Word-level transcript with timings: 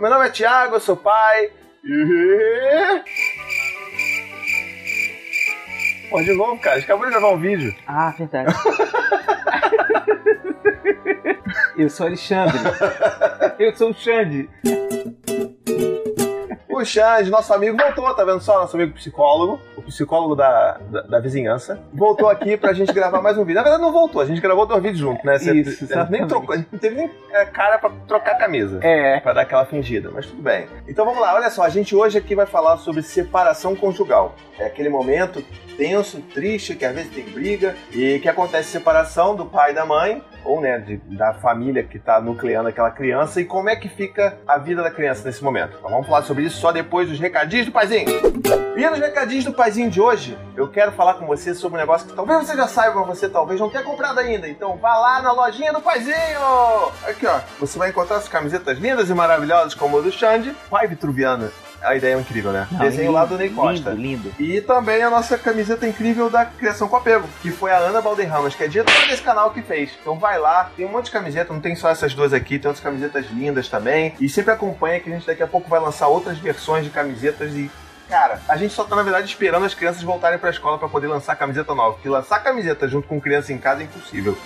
Meu 0.00 0.10
nome 0.10 0.26
é 0.26 0.30
Thiago, 0.30 0.76
eu 0.76 0.80
sou 0.80 0.96
pai. 0.96 1.50
E... 1.84 3.02
Pô, 6.10 6.20
de 6.20 6.32
novo, 6.34 6.58
cara. 6.60 6.76
A 6.76 6.78
gente 6.78 6.86
acabou 6.86 7.06
de 7.06 7.12
gravar 7.12 7.30
um 7.30 7.38
vídeo. 7.38 7.74
Ah, 7.86 8.14
verdade. 8.16 8.54
eu 11.78 11.88
sou 11.88 12.06
Alexandre. 12.06 12.58
Eu 13.58 13.74
sou 13.76 13.90
o 13.90 13.94
Xande. 13.94 14.50
O 16.74 16.84
Xande, 16.84 17.30
nosso 17.30 17.54
amigo, 17.54 17.76
voltou, 17.76 18.12
tá 18.16 18.24
vendo 18.24 18.40
só? 18.40 18.58
Nosso 18.58 18.76
amigo 18.76 18.94
psicólogo, 18.94 19.60
o 19.76 19.82
psicólogo 19.82 20.34
da, 20.34 20.76
da, 20.90 21.02
da 21.02 21.20
vizinhança, 21.20 21.78
voltou 21.92 22.28
aqui 22.28 22.56
pra 22.56 22.72
gente 22.72 22.92
gravar 22.92 23.22
mais 23.22 23.38
um 23.38 23.44
vídeo. 23.44 23.54
Na 23.54 23.62
verdade, 23.62 23.80
não 23.80 23.92
voltou, 23.92 24.20
a 24.20 24.24
gente 24.24 24.40
gravou 24.40 24.66
dois 24.66 24.82
vídeos 24.82 24.98
juntos, 24.98 25.24
né? 25.24 25.38
Você, 25.38 25.52
Isso, 25.52 25.86
nem 26.10 26.26
trocou, 26.26 26.56
não 26.56 26.78
teve 26.80 26.96
nem 26.96 27.08
é, 27.30 27.44
cara 27.44 27.78
pra 27.78 27.90
trocar 28.08 28.32
a 28.32 28.38
camisa. 28.38 28.80
É. 28.82 29.20
Pra 29.20 29.32
dar 29.32 29.42
aquela 29.42 29.64
fingida, 29.64 30.10
mas 30.12 30.26
tudo 30.26 30.42
bem. 30.42 30.66
Então 30.88 31.04
vamos 31.04 31.20
lá, 31.20 31.36
olha 31.36 31.48
só, 31.48 31.62
a 31.62 31.68
gente 31.68 31.94
hoje 31.94 32.18
aqui 32.18 32.34
vai 32.34 32.46
falar 32.46 32.76
sobre 32.78 33.02
separação 33.02 33.76
conjugal. 33.76 34.34
É 34.58 34.66
aquele 34.66 34.88
momento 34.88 35.44
tenso, 35.76 36.20
triste, 36.22 36.74
que 36.74 36.84
às 36.84 36.92
vezes 36.92 37.14
tem 37.14 37.24
briga, 37.24 37.76
e 37.92 38.18
que 38.18 38.28
acontece 38.28 38.70
separação 38.70 39.36
do 39.36 39.46
pai 39.46 39.70
e 39.70 39.74
da 39.74 39.86
mãe, 39.86 40.20
ou 40.44 40.60
né, 40.60 40.78
de- 40.78 40.96
da 41.16 41.34
família 41.34 41.82
que 41.82 41.98
tá 41.98 42.20
nucleando 42.20 42.68
aquela 42.68 42.90
criança, 42.90 43.40
e 43.40 43.44
como 43.44 43.68
é 43.68 43.76
que 43.76 43.88
fica 43.88 44.38
a 44.46 44.58
vida 44.58 44.82
da 44.82 44.90
criança 44.90 45.24
nesse 45.24 45.42
momento. 45.42 45.76
Então 45.78 45.90
vamos 45.90 46.06
falar 46.06 46.22
sobre 46.22 46.44
isso 46.44 46.58
só 46.60 46.70
depois 46.72 47.08
dos 47.08 47.18
recadinhos 47.18 47.66
do 47.66 47.72
paizinho. 47.72 48.08
E 48.76 48.90
nos 48.90 48.98
recadinhos 48.98 49.44
do 49.44 49.52
paizinho 49.52 49.90
de 49.90 50.00
hoje, 50.00 50.36
eu 50.56 50.68
quero 50.68 50.92
falar 50.92 51.14
com 51.14 51.26
você 51.26 51.54
sobre 51.54 51.76
um 51.78 51.80
negócio 51.80 52.08
que 52.08 52.14
talvez 52.14 52.46
você 52.46 52.56
já 52.56 52.66
saiba, 52.66 53.02
você 53.02 53.28
talvez 53.28 53.60
não 53.60 53.70
tenha 53.70 53.84
comprado 53.84 54.18
ainda. 54.18 54.48
Então 54.48 54.76
vá 54.76 54.96
lá 54.96 55.22
na 55.22 55.32
lojinha 55.32 55.72
do 55.72 55.80
paizinho! 55.80 56.14
Aqui 57.08 57.26
ó, 57.26 57.40
você 57.58 57.78
vai 57.78 57.90
encontrar 57.90 58.16
essas 58.16 58.28
camisetas 58.28 58.78
lindas 58.78 59.08
e 59.08 59.14
maravilhosas 59.14 59.74
como 59.74 59.98
a 59.98 60.00
do 60.00 60.10
Xande, 60.10 60.54
pai 60.68 60.86
vitruviano. 60.86 61.50
A 61.84 61.96
ideia 61.96 62.14
é 62.14 62.20
incrível, 62.20 62.52
né? 62.52 62.66
Não, 62.70 62.78
Desenho 62.80 63.02
lindo, 63.02 63.12
lá 63.12 63.24
do 63.24 63.36
Ney 63.36 63.50
Costa. 63.50 63.90
Lindo, 63.90 64.28
lindo. 64.28 64.34
E 64.38 64.60
também 64.60 65.02
a 65.02 65.10
nossa 65.10 65.36
camiseta 65.36 65.86
incrível 65.86 66.30
da 66.30 66.44
Criação 66.44 66.88
com 66.88 66.96
Apego, 66.96 67.28
que 67.42 67.50
foi 67.50 67.70
a 67.70 67.78
Ana 67.78 68.00
Balderramas, 68.00 68.54
que 68.54 68.64
é 68.64 68.68
diretora 68.68 69.06
desse 69.06 69.22
canal 69.22 69.50
que 69.50 69.62
fez. 69.62 69.90
Então 70.00 70.18
vai 70.18 70.38
lá, 70.38 70.70
tem 70.76 70.86
um 70.86 70.90
monte 70.90 71.06
de 71.06 71.10
camiseta, 71.10 71.52
não 71.52 71.60
tem 71.60 71.76
só 71.76 71.90
essas 71.90 72.14
duas 72.14 72.32
aqui, 72.32 72.58
tem 72.58 72.68
outras 72.68 72.82
camisetas 72.82 73.26
lindas 73.30 73.68
também. 73.68 74.14
E 74.20 74.28
sempre 74.28 74.52
acompanha 74.52 75.00
que 75.00 75.10
a 75.10 75.12
gente 75.12 75.26
daqui 75.26 75.42
a 75.42 75.46
pouco 75.46 75.68
vai 75.68 75.80
lançar 75.80 76.08
outras 76.08 76.38
versões 76.38 76.84
de 76.84 76.90
camisetas 76.90 77.52
e. 77.54 77.70
Cara, 78.08 78.40
a 78.48 78.56
gente 78.56 78.74
só 78.74 78.84
tá, 78.84 78.94
na 78.94 79.02
verdade, 79.02 79.26
esperando 79.26 79.64
as 79.64 79.74
crianças 79.74 80.02
voltarem 80.02 80.38
pra 80.38 80.50
escola 80.50 80.78
pra 80.78 80.88
poder 80.88 81.06
lançar 81.06 81.36
camiseta 81.36 81.74
nova. 81.74 81.94
Porque 81.94 82.08
lançar 82.08 82.40
camiseta 82.40 82.86
junto 82.86 83.08
com 83.08 83.20
criança 83.20 83.52
em 83.52 83.58
casa 83.58 83.82
é 83.82 83.84
impossível. 83.84 84.36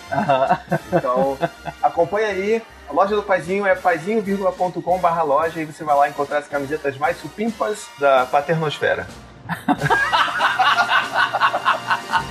Então, 0.92 1.36
acompanha 1.82 2.28
aí. 2.28 2.62
A 2.88 2.92
loja 2.92 3.14
do 3.14 3.22
Paizinho 3.22 3.66
é 3.66 3.74
paizinho.com 3.74 4.98
barra 4.98 5.22
loja 5.22 5.60
e 5.60 5.66
você 5.66 5.84
vai 5.84 5.94
lá 5.94 6.08
encontrar 6.08 6.38
as 6.38 6.48
camisetas 6.48 6.96
mais 6.96 7.18
supimpas 7.18 7.86
da 7.98 8.24
paternosfera. 8.24 9.06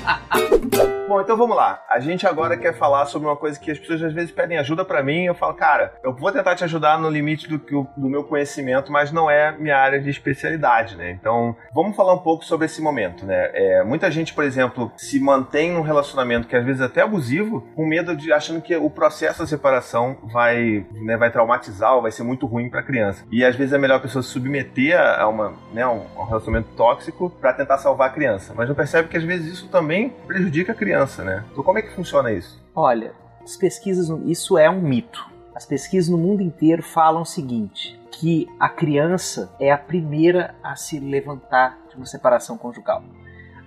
Bom, 1.07 1.21
então 1.21 1.37
vamos 1.37 1.55
lá. 1.55 1.81
A 1.89 2.01
gente 2.01 2.27
agora 2.27 2.57
quer 2.57 2.73
falar 2.73 3.05
sobre 3.05 3.29
uma 3.29 3.37
coisa 3.37 3.57
que 3.57 3.71
as 3.71 3.79
pessoas 3.79 4.03
às 4.03 4.11
vezes 4.11 4.29
pedem 4.29 4.57
ajuda 4.57 4.83
pra 4.83 5.01
mim. 5.01 5.23
Eu 5.23 5.33
falo, 5.33 5.53
cara, 5.53 5.93
eu 6.03 6.13
vou 6.13 6.33
tentar 6.33 6.53
te 6.53 6.65
ajudar 6.65 6.99
no 6.99 7.09
limite 7.09 7.47
do, 7.47 7.57
do 7.95 8.09
meu 8.09 8.25
conhecimento, 8.25 8.91
mas 8.91 9.09
não 9.09 9.31
é 9.31 9.57
minha 9.57 9.77
área 9.77 10.01
de 10.01 10.09
especialidade, 10.09 10.97
né? 10.97 11.11
Então, 11.11 11.55
vamos 11.73 11.95
falar 11.95 12.13
um 12.13 12.19
pouco 12.19 12.43
sobre 12.43 12.65
esse 12.65 12.81
momento, 12.81 13.25
né? 13.25 13.51
É, 13.53 13.83
muita 13.85 14.11
gente, 14.11 14.33
por 14.33 14.43
exemplo, 14.43 14.91
se 14.97 15.17
mantém 15.17 15.71
num 15.71 15.81
relacionamento 15.81 16.45
que 16.45 16.57
às 16.57 16.65
vezes 16.65 16.81
é 16.81 16.85
até 16.85 17.01
abusivo, 17.03 17.61
com 17.73 17.87
medo 17.87 18.13
de 18.13 18.33
achando 18.33 18.61
que 18.61 18.75
o 18.75 18.89
processo 18.89 19.39
da 19.39 19.47
separação 19.47 20.17
vai, 20.23 20.85
né, 20.91 21.15
vai 21.15 21.31
traumatizar 21.31 21.95
ou 21.95 22.01
vai 22.01 22.11
ser 22.11 22.23
muito 22.23 22.45
ruim 22.45 22.69
pra 22.69 22.83
criança. 22.83 23.23
E 23.31 23.45
às 23.45 23.55
vezes 23.55 23.71
é 23.71 23.77
melhor 23.77 23.95
a 23.95 24.01
pessoa 24.01 24.21
se 24.21 24.29
submeter 24.29 24.99
a 24.99 25.25
uma, 25.29 25.53
né, 25.71 25.87
um, 25.87 26.01
a 26.17 26.23
um 26.23 26.25
relacionamento 26.25 26.69
tóxico 26.75 27.29
pra 27.29 27.53
tentar 27.53 27.77
salvar 27.77 28.09
a 28.09 28.13
criança. 28.13 28.53
Mas 28.53 28.67
não 28.67 28.75
percebe 28.75 29.07
que 29.07 29.15
às 29.15 29.23
vezes 29.23 29.53
isso 29.53 29.69
também 29.69 30.09
prejudica 30.27 30.73
a 30.73 30.75
criança, 30.75 30.96
né? 31.23 31.43
Então 31.51 31.63
como 31.63 31.77
é 31.79 31.81
que 31.81 31.91
funciona 31.93 32.31
isso? 32.31 32.61
Olha, 32.75 33.13
as 33.43 33.55
pesquisas, 33.55 34.09
isso 34.25 34.57
é 34.57 34.69
um 34.69 34.81
mito. 34.81 35.25
As 35.55 35.65
pesquisas 35.65 36.09
no 36.09 36.17
mundo 36.17 36.41
inteiro 36.43 36.83
falam 36.83 37.21
o 37.21 37.25
seguinte: 37.25 37.99
que 38.11 38.47
a 38.59 38.69
criança 38.69 39.51
é 39.59 39.71
a 39.71 39.77
primeira 39.77 40.53
a 40.63 40.75
se 40.75 40.99
levantar 40.99 41.77
de 41.89 41.95
uma 41.95 42.05
separação 42.05 42.57
conjugal, 42.57 43.01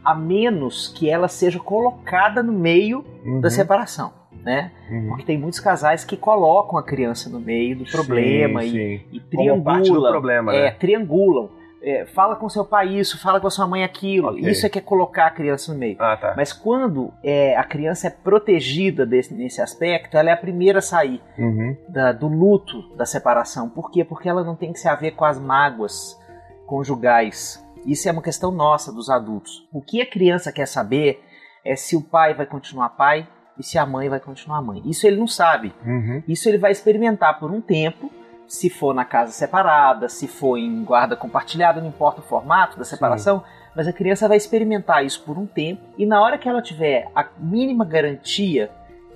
a 0.05 0.15
menos 0.15 0.89
que 0.89 1.09
ela 1.11 1.29
seja 1.29 1.59
colocada 1.59 2.43
no 2.43 2.53
meio 2.53 3.03
da 3.41 3.49
Uhum, 3.49 3.51
separação, 3.51 4.13
né? 4.45 4.71
uhum. 4.91 5.09
Porque 5.09 5.25
tem 5.25 5.37
muitos 5.39 5.59
casais 5.61 6.05
que 6.05 6.17
colocam 6.17 6.79
a 6.79 6.83
criança 6.83 7.29
no 7.29 7.41
meio 7.41 7.77
do 7.77 7.85
problema 7.85 8.63
Sim, 8.63 8.69
e, 8.69 8.71
sim. 8.99 9.05
e 9.13 9.21
Como 9.21 9.63
parte 9.65 9.79
do 9.81 9.85
triangulam, 9.87 10.13
problema, 10.13 10.55
é, 10.55 10.63
né? 10.65 10.71
triangulam. 10.73 11.51
É, 11.83 12.05
fala 12.07 12.37
com 12.37 12.47
seu 12.49 12.65
pai 12.65 12.89
isso, 12.99 13.19
fala 13.21 13.41
com 13.41 13.47
a 13.47 13.51
sua 13.51 13.67
mãe 13.67 13.83
aquilo. 13.83 14.29
Ok. 14.29 14.51
Isso 14.51 14.67
é 14.67 14.69
que 14.69 14.79
é 14.79 14.83
colocar 14.83 15.27
a 15.27 15.31
criança 15.31 15.73
no 15.73 15.79
meio. 15.79 15.97
Ah, 15.99 16.17
tá. 16.17 16.35
Mas 16.37 16.53
quando 16.53 17.11
é, 17.25 17.57
a 17.57 17.65
criança 17.65 18.07
é 18.07 18.11
protegida 18.11 19.07
desse- 19.07 19.33
nesse 19.35 19.63
aspecto, 19.63 20.17
ela 20.17 20.29
é 20.29 20.33
a 20.33 20.37
primeira 20.37 20.81
a 20.81 20.83
sair 20.83 21.23
Uhum. 21.39 21.77
da- 21.89 22.13
do 22.13 22.29
luto 22.29 22.95
da 22.97 23.07
separação. 23.07 23.69
Por 23.71 23.91
quê? 23.91 24.05
Porque 24.05 24.29
ela 24.29 24.45
não 24.45 24.55
tem 24.57 24.73
que 24.73 24.79
se 24.79 24.89
haver 24.89 25.13
com 25.13 25.25
as 25.25 25.39
mágoas 25.39 26.19
conjugais. 26.67 27.65
Isso 27.87 28.09
é 28.09 28.13
uma 28.13 28.23
questão 28.23 28.51
nossa, 28.53 28.93
dos 28.93 29.09
adultos. 29.11 29.67
O 29.73 29.81
que 29.81 30.01
a 30.03 30.07
criança 30.07 30.53
quer 30.53 30.67
saber 30.67 31.23
é 31.65 31.75
se 31.77 31.97
o 31.97 32.03
pai 32.03 32.35
vai 32.35 32.47
continuar 32.47 32.91
pai 32.91 33.27
e 33.59 33.63
se 33.65 33.79
a 33.79 33.85
mãe 33.87 34.09
vai 34.09 34.21
continuar 34.21 34.63
mãe. 34.63 34.83
Isso 34.85 35.07
ele 35.07 35.17
não 35.17 35.27
sabe. 35.27 35.75
Uhum. 35.85 36.23
Isso 36.29 36.49
ele 36.49 36.59
vai 36.59 36.71
experimentar 36.73 37.39
por 37.41 37.51
um 37.51 37.61
tempo, 37.61 38.11
se 38.51 38.69
for 38.69 38.93
na 38.93 39.05
casa 39.05 39.31
separada, 39.31 40.09
se 40.09 40.27
for 40.27 40.57
em 40.59 40.83
guarda 40.83 41.15
compartilhada, 41.15 41.81
não 41.81 41.87
importa 41.89 42.21
o 42.21 42.25
formato 42.25 42.77
da 42.77 42.85
separação, 42.85 43.45
mas 43.77 43.87
a 43.87 43.93
criança 43.93 44.27
vai 44.27 44.37
experimentar 44.37 45.05
isso 45.05 45.23
por 45.23 45.39
um 45.39 45.47
tempo 45.47 45.81
e 45.97 46.05
na 46.05 46.21
hora 46.21 46.37
que 46.37 46.49
ela 46.49 46.61
tiver 46.61 47.09
a 47.15 47.25
mínima 47.39 47.85
garantia 47.85 48.69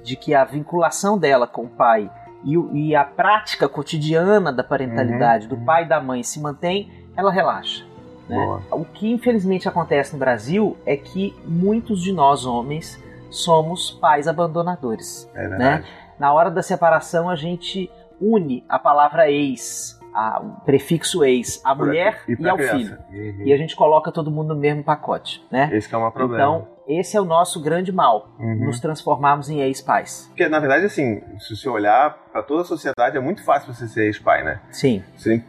de 0.05 0.15
que 0.15 0.33
a 0.37 0.44
vinculação 0.44 1.19
dela 1.19 1.49
com 1.49 1.65
o 1.65 1.69
pai 1.69 2.09
e, 2.44 2.55
e 2.89 2.94
a 2.94 3.03
prática 3.05 3.69
cotidiana 3.69 4.53
da 4.53 4.62
parentalidade 4.62 5.49
do 5.49 5.56
pai 5.56 5.83
e 5.83 5.89
da 5.89 6.00
mãe 6.00 6.23
se 6.23 6.39
mantém, 6.41 6.93
ela 7.17 7.33
relaxa. 7.33 7.84
né? 8.28 8.61
O 8.71 8.84
que 8.84 9.11
infelizmente 9.11 9.69
acontece 9.69 10.12
no 10.12 10.19
Brasil 10.21 10.77
é 10.87 10.97
que 10.97 11.34
muitos 11.44 12.00
de 12.00 12.12
nós 12.12 12.47
homens 12.47 13.03
somos 13.31 13.91
pais 13.91 14.28
abandonadores 14.28 15.28
É 15.34 15.49
verdade. 15.49 15.87
na 16.21 16.33
hora 16.33 16.50
da 16.53 16.62
separação 16.62 17.28
a 17.28 17.34
gente 17.34 17.91
une 18.33 18.65
a 18.69 18.79
palavra 18.79 19.31
ex, 19.31 19.99
a- 20.15 20.41
o 20.41 20.65
prefixo 20.65 21.25
ex, 21.25 21.61
à 21.65 21.75
mulher 21.75 22.23
e, 22.29 22.37
pra 22.37 22.53
ao 22.53 22.57
criança. 22.57 22.77
filho. 22.77 22.99
Uhum. 23.39 23.47
E 23.47 23.53
a 23.53 23.57
gente 23.57 23.75
coloca 23.77 24.11
todo 24.12 24.31
mundo 24.31 24.55
no 24.55 24.61
mesmo 24.61 24.83
pacote, 24.85 25.45
né? 25.51 25.69
Esse 25.73 25.89
que 25.89 25.95
é 25.95 25.99
um 25.99 26.11
problema. 26.11 26.35
Então, 26.43 26.69
esse 26.87 27.17
é 27.17 27.21
o 27.21 27.25
nosso 27.25 27.61
grande 27.62 27.91
mal, 27.91 28.29
Uhum. 28.39 28.67
nos 28.67 28.79
transformarmos 28.79 29.49
em 29.51 29.61
ex-pais. 29.61 30.27
Porque, 30.29 30.49
na 30.49 30.59
verdade, 30.61 30.85
assim, 30.85 31.21
se 31.41 31.57
você 31.57 31.69
olhar 31.69 32.17
pra 32.31 32.43
toda 32.43 32.62
a 32.62 32.65
sociedade, 32.65 33.17
é 33.17 33.21
muito 33.21 33.43
fácil 33.45 33.73
você 33.75 33.89
ser 33.89 34.05
ex-pai, 34.05 34.45
né? 34.45 34.61
Sim, 34.71 35.03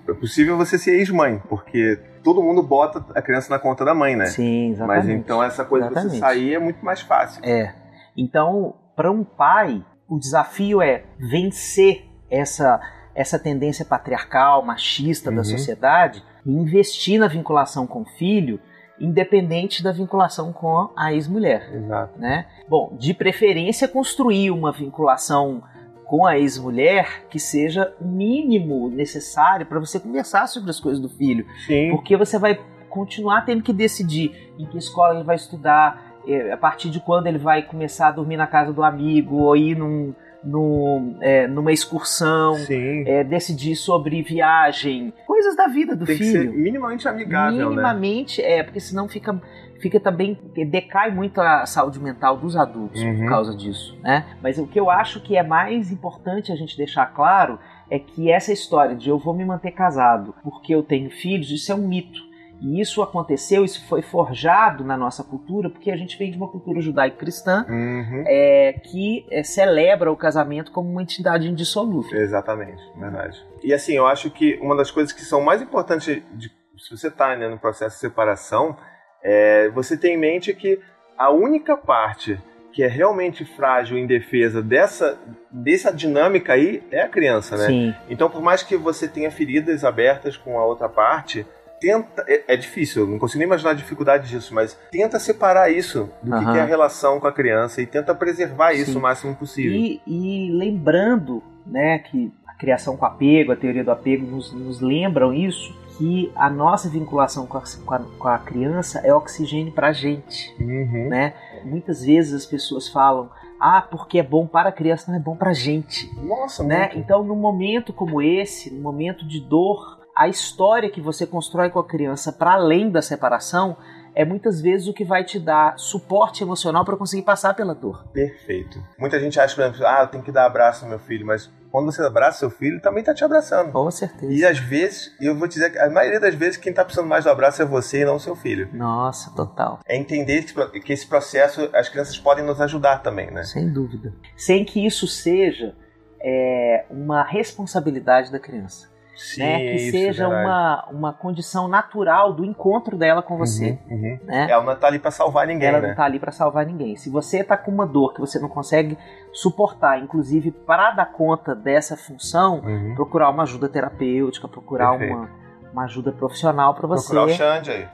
É 0.07 0.13
possível 0.13 0.57
você 0.57 0.77
ser 0.79 0.95
ex-mãe, 0.97 1.41
porque 1.49 1.99
todo 2.23 2.41
mundo 2.41 2.63
bota 2.63 3.05
a 3.13 3.21
criança 3.21 3.51
na 3.53 3.59
conta 3.59 3.85
da 3.85 3.93
mãe, 3.93 4.15
né? 4.15 4.25
sim, 4.25 4.71
exatamente. 4.71 5.05
Mas 5.07 5.09
então 5.09 5.43
essa 5.43 5.63
coisa 5.63 5.89
de 5.89 5.93
você 5.93 6.17
sair 6.17 6.55
é 6.55 6.59
muito 6.59 6.83
mais 6.83 7.01
fácil. 7.01 7.39
É. 7.45 7.73
Então, 8.17 8.73
para 8.95 9.11
um 9.11 9.23
pai, 9.23 9.83
o 10.07 10.17
desafio 10.17 10.81
é 10.81 11.03
vencer 11.19 12.05
essa 12.35 12.79
essa 13.13 13.39
tendência 13.39 13.85
patriarcal, 13.85 14.61
machista 14.65 15.31
da 15.31 15.37
Uhum. 15.37 15.43
sociedade 15.45 16.21
e 16.45 16.51
investir 16.51 17.17
na 17.17 17.27
vinculação 17.29 17.87
com 17.87 18.01
o 18.01 18.05
filho, 18.05 18.59
independente 18.99 19.81
da 19.81 19.91
vinculação 19.93 20.51
com 20.51 20.89
a 20.97 21.13
ex-mulher. 21.13 21.69
Exato. 21.73 22.19
né? 22.19 22.45
Bom, 22.67 22.93
de 22.99 23.13
preferência 23.13 23.87
construir 23.87 24.51
uma 24.51 24.71
vinculação 24.71 25.63
com 26.05 26.25
a 26.25 26.37
ex-mulher 26.37 27.23
que 27.29 27.39
seja 27.39 27.93
o 28.01 28.05
mínimo 28.05 28.89
necessário 28.89 29.65
para 29.65 29.79
você 29.79 29.97
conversar 29.99 30.47
sobre 30.47 30.69
as 30.69 30.79
coisas 30.79 30.99
do 31.01 31.07
filho, 31.09 31.45
Sim. 31.65 31.91
porque 31.91 32.17
você 32.17 32.37
vai 32.37 32.59
continuar 32.89 33.41
tendo 33.45 33.63
que 33.63 33.71
decidir 33.73 34.53
em 34.59 34.65
que 34.65 34.77
escola 34.77 35.15
ele 35.15 35.23
vai 35.23 35.35
estudar, 35.37 36.15
eh, 36.27 36.51
a 36.51 36.57
partir 36.57 36.89
de 36.89 36.99
quando 36.99 37.27
ele 37.27 37.37
vai 37.37 37.61
começar 37.63 38.09
a 38.09 38.11
dormir 38.11 38.37
na 38.37 38.45
casa 38.47 38.71
do 38.73 38.83
amigo 38.83 39.37
ou 39.37 39.55
ir 39.55 39.75
num, 39.77 40.13
num, 40.45 41.17
eh, 41.21 41.47
numa 41.47 41.71
excursão, 41.71 42.55
eh, 42.69 43.23
decidir 43.23 43.75
sobre 43.75 44.21
viagem, 44.21 45.11
coisas 45.25 45.55
da 45.55 45.67
vida 45.67 45.95
do 45.95 46.05
Tem 46.05 46.17
filho 46.17 46.53
minimamente 46.53 47.07
amigável, 47.07 47.57
né? 47.57 47.65
minimamente 47.69 48.41
é 48.41 48.63
porque 48.63 48.79
senão 48.79 49.07
fica 49.09 49.41
fica 49.79 49.99
também 49.99 50.39
decai 50.71 51.11
muito 51.13 51.39
a 51.41 51.65
saúde 51.65 51.99
mental 51.99 52.37
dos 52.37 52.55
adultos 52.55 53.01
Uhum. 53.01 53.17
por 53.19 53.29
causa 53.29 53.55
disso 53.55 53.95
né 54.01 54.25
mas 54.41 54.57
o 54.57 54.65
que 54.65 54.79
eu 54.79 54.89
acho 54.89 55.19
que 55.21 55.35
é 55.35 55.43
mais 55.43 55.91
importante 55.91 56.49
a 56.51 56.55
gente 56.55 56.77
deixar 56.77 57.05
claro 57.07 57.59
é 57.91 57.99
que 57.99 58.31
essa 58.31 58.53
história 58.53 58.95
de 58.95 59.09
eu 59.09 59.19
vou 59.19 59.33
me 59.35 59.43
manter 59.43 59.71
casado 59.71 60.33
porque 60.41 60.73
eu 60.73 60.81
tenho 60.81 61.09
filhos 61.11 61.51
isso 61.51 61.71
é 61.71 61.75
um 61.75 61.87
mito 61.87 62.21
E 62.61 62.79
isso 62.79 63.01
aconteceu, 63.01 63.65
isso 63.65 63.85
foi 63.87 64.01
forjado 64.01 64.83
na 64.83 64.95
nossa 64.97 65.23
cultura, 65.23 65.69
porque 65.69 65.91
a 65.91 65.97
gente 65.97 66.17
vem 66.17 66.31
de 66.31 66.37
uma 66.37 66.47
cultura 66.47 66.79
judaico-cristã 66.81 67.65
Uhum. 67.67 68.23
é, 68.27 68.73
que 68.73 69.25
é, 69.29 69.43
celebra 69.43 70.11
o 70.11 70.15
casamento 70.15 70.71
como 70.71 70.89
uma 70.89 71.01
entidade 71.01 71.47
indissolúvel. 71.49 72.17
Exatamente, 72.19 72.81
verdade. 72.97 73.37
E 73.63 73.73
assim, 73.73 73.93
eu 73.93 74.05
acho 74.07 74.29
que 74.31 74.57
uma 74.61 74.75
das 74.75 74.89
coisas 74.89 75.11
que 75.11 75.21
são 75.21 75.41
mais 75.41 75.61
importantes 75.61 76.21
de, 76.33 76.49
se 76.77 76.89
você 76.95 77.07
está 77.07 77.35
né, 77.35 77.47
no 77.47 77.59
processo 77.59 77.95
de 77.95 78.01
separação, 78.01 78.77
é 79.23 79.69
você 79.69 79.97
ter 79.97 80.09
em 80.09 80.17
mente 80.17 80.53
que 80.53 80.79
a 81.17 81.31
única 81.31 81.75
parte 81.75 82.39
que 82.71 82.83
é 82.83 82.87
realmente 82.87 83.45
frágil 83.45 83.97
em 83.97 84.05
defesa 84.05 84.61
dessa, 84.61 85.17
dessa 85.49 85.93
dinâmica 85.93 86.51
aí 86.51 86.83
é 86.91 87.01
a 87.01 87.07
criança, 87.07 87.55
né? 87.55 87.67
Sim. 87.67 87.95
Então, 88.09 88.29
por 88.29 88.41
mais 88.41 88.63
que 88.63 88.75
você 88.75 89.07
tenha 89.07 89.31
feridas 89.31 89.85
abertas 89.85 90.35
com 90.35 90.59
a 90.59 90.65
outra 90.65 90.89
parte, 90.89 91.47
tenta. 91.79 92.23
É, 92.27 92.53
é 92.53 92.57
difícil, 92.57 93.03
eu 93.03 93.07
não 93.07 93.19
consigo 93.19 93.39
nem 93.39 93.47
imaginar 93.47 93.71
a 93.71 93.75
dificuldade 93.75 94.29
disso, 94.29 94.53
mas 94.53 94.77
tenta 94.91 95.19
separar 95.19 95.69
isso 95.71 96.09
do 96.21 96.31
que 96.31 96.37
Aham. 96.37 96.51
que 96.53 96.57
é 96.57 96.61
a 96.61 96.65
relação 96.65 97.19
com 97.19 97.27
a 97.27 97.31
criança 97.31 97.81
e 97.81 97.85
tenta 97.85 98.13
preservar 98.15 98.73
isso 98.73 98.91
Sim. 98.91 98.97
o 98.97 99.01
máximo 99.01 99.35
possível. 99.35 99.71
E, 99.73 100.01
e 100.05 100.51
lembrando 100.51 101.43
né, 101.65 101.99
que 101.99 102.31
a 102.47 102.53
criação 102.53 102.95
com 102.95 103.05
apego, 103.05 103.51
a 103.51 103.55
teoria 103.55 103.83
do 103.83 103.91
apego 103.91 104.25
nos, 104.25 104.51
nos 104.53 104.79
lembram 104.81 105.33
isso, 105.33 105.75
que 105.97 106.31
a 106.35 106.49
nossa 106.49 106.89
vinculação 106.89 107.45
com 107.47 107.57
a, 107.57 107.63
com 107.85 107.93
a, 107.93 107.99
com 107.99 108.27
a 108.27 108.37
criança 108.39 108.99
é 108.99 109.13
oxigênio 109.13 109.71
para 109.71 109.87
a 109.87 109.93
gente. 109.93 110.53
Uhum. 110.59 111.07
Né? 111.09 111.33
Muitas 111.63 112.03
vezes 112.03 112.33
as 112.33 112.45
pessoas 112.45 112.87
falam, 112.89 113.29
ah, 113.59 113.81
porque 113.81 114.19
é 114.19 114.23
bom 114.23 114.45
para 114.45 114.69
a 114.69 114.71
criança, 114.71 115.09
não 115.09 115.17
é 115.17 115.21
bom 115.21 115.35
para 115.35 115.51
a 115.51 115.53
gente. 115.53 116.13
Nossa, 116.21 116.63
Né? 116.63 116.79
muito. 116.79 116.97
Então, 116.97 117.23
num 117.23 117.35
momento 117.35 117.93
como 117.93 118.21
esse, 118.21 118.73
num 118.73 118.81
momento 118.81 119.25
de 119.25 119.39
dor, 119.39 119.94
a 120.15 120.27
história 120.27 120.89
que 120.89 121.01
você 121.01 121.27
constrói 121.27 121.69
com 121.69 121.79
a 121.79 121.85
criança 121.85 122.31
para 122.31 122.53
além 122.53 122.89
da 122.89 123.01
separação 123.01 123.75
é 124.15 124.23
muitas 124.23 124.61
vezes 124.61 124.87
o 124.87 124.93
que 124.93 125.03
vai 125.03 125.25
te 125.25 125.37
dar 125.37 125.77
suporte 125.77 126.41
emocional 126.41 126.85
para 126.85 126.95
conseguir 126.95 127.23
passar 127.23 127.53
pela 127.53 127.75
dor. 127.75 128.07
Perfeito. 128.13 128.81
Muita 128.97 129.19
gente 129.19 129.37
acha, 129.37 129.53
por 129.53 129.65
exemplo, 129.65 129.85
ah, 129.85 130.03
eu 130.03 130.07
tenho 130.07 130.23
que 130.23 130.31
dar 130.31 130.45
abraço 130.45 130.85
no 130.85 130.89
meu 130.89 130.99
filho, 130.99 131.25
mas 131.25 131.51
quando 131.69 131.91
você 131.91 132.01
abraça 132.01 132.39
seu 132.39 132.49
filho, 132.49 132.81
também 132.81 133.03
tá 133.03 133.13
te 133.13 133.25
abraçando. 133.25 133.73
Com 133.73 133.91
certeza. 133.91 134.31
E 134.31 134.45
às 134.45 134.57
vezes, 134.57 135.13
eu 135.19 135.37
vou 135.37 135.49
te 135.49 135.55
dizer 135.55 135.71
que 135.71 135.77
a 135.77 135.89
maioria 135.89 136.21
das 136.21 136.33
vezes 136.33 136.55
quem 136.55 136.73
tá 136.73 136.85
precisando 136.85 137.09
mais 137.09 137.25
do 137.25 137.29
abraço 137.29 137.61
é 137.61 137.65
você 137.65 138.03
e 138.03 138.05
não 138.05 138.17
seu 138.17 138.37
filho. 138.37 138.69
Nossa, 138.71 139.35
total. 139.35 139.81
É 139.85 139.97
entender 139.97 140.45
que 140.81 140.93
esse 140.93 141.05
processo, 141.05 141.69
as 141.73 141.89
crianças 141.89 142.17
podem 142.17 142.45
nos 142.45 142.61
ajudar 142.61 142.99
também, 142.99 143.29
né? 143.29 143.43
Sem 143.43 143.69
dúvida. 143.69 144.13
Sem 144.37 144.63
que 144.63 144.85
isso 144.85 145.05
seja 145.05 145.75
é, 146.21 146.85
uma 146.89 147.21
responsabilidade 147.21 148.31
da 148.31 148.39
criança. 148.39 148.94
Sim, 149.15 149.41
né? 149.41 149.57
Que 149.59 149.75
isso, 149.75 149.91
seja 149.91 150.27
verdade. 150.27 150.45
uma, 150.47 150.85
uma 150.91 151.13
condição 151.13 151.67
natural 151.67 152.33
do 152.33 152.43
encontro 152.43 152.97
dela 152.97 153.21
com 153.21 153.37
você. 153.37 153.79
Uhum, 153.89 153.97
uhum. 153.97 154.19
Né? 154.25 154.47
Ela 154.49 154.63
não 154.63 154.75
tá 154.75 154.87
ali 154.87 154.99
pra 154.99 155.11
salvar 155.11 155.47
ninguém, 155.47 155.69
Ela 155.69 155.81
né? 155.81 155.87
não 155.89 155.95
tá 155.95 156.03
ali 156.05 156.19
para 156.19 156.31
salvar 156.31 156.65
ninguém. 156.65 156.95
Se 156.95 157.09
você 157.09 157.43
tá 157.43 157.55
com 157.57 157.71
uma 157.71 157.85
dor 157.87 158.13
que 158.13 158.19
você 158.19 158.37
não 158.39 158.49
consegue 158.49 158.97
suportar, 159.31 159.99
inclusive 160.01 160.51
para 160.51 160.91
dar 160.91 161.05
conta 161.11 161.55
dessa 161.55 161.95
função, 161.97 162.59
Uhum. 162.59 162.93
procurar 162.95 163.29
uma 163.29 163.43
ajuda 163.43 163.67
terapêutica, 163.69 164.47
procurar 164.47 164.91
Perfeito. 164.97 165.15
uma, 165.17 165.29
uma 165.75 165.83
ajuda 165.83 166.13
profissional 166.13 166.73
para 166.73 166.87
você, 166.87 167.13
Procurar 167.13 167.33
o 167.33 167.35
Xande 167.35 167.69
aí. 167.69 167.87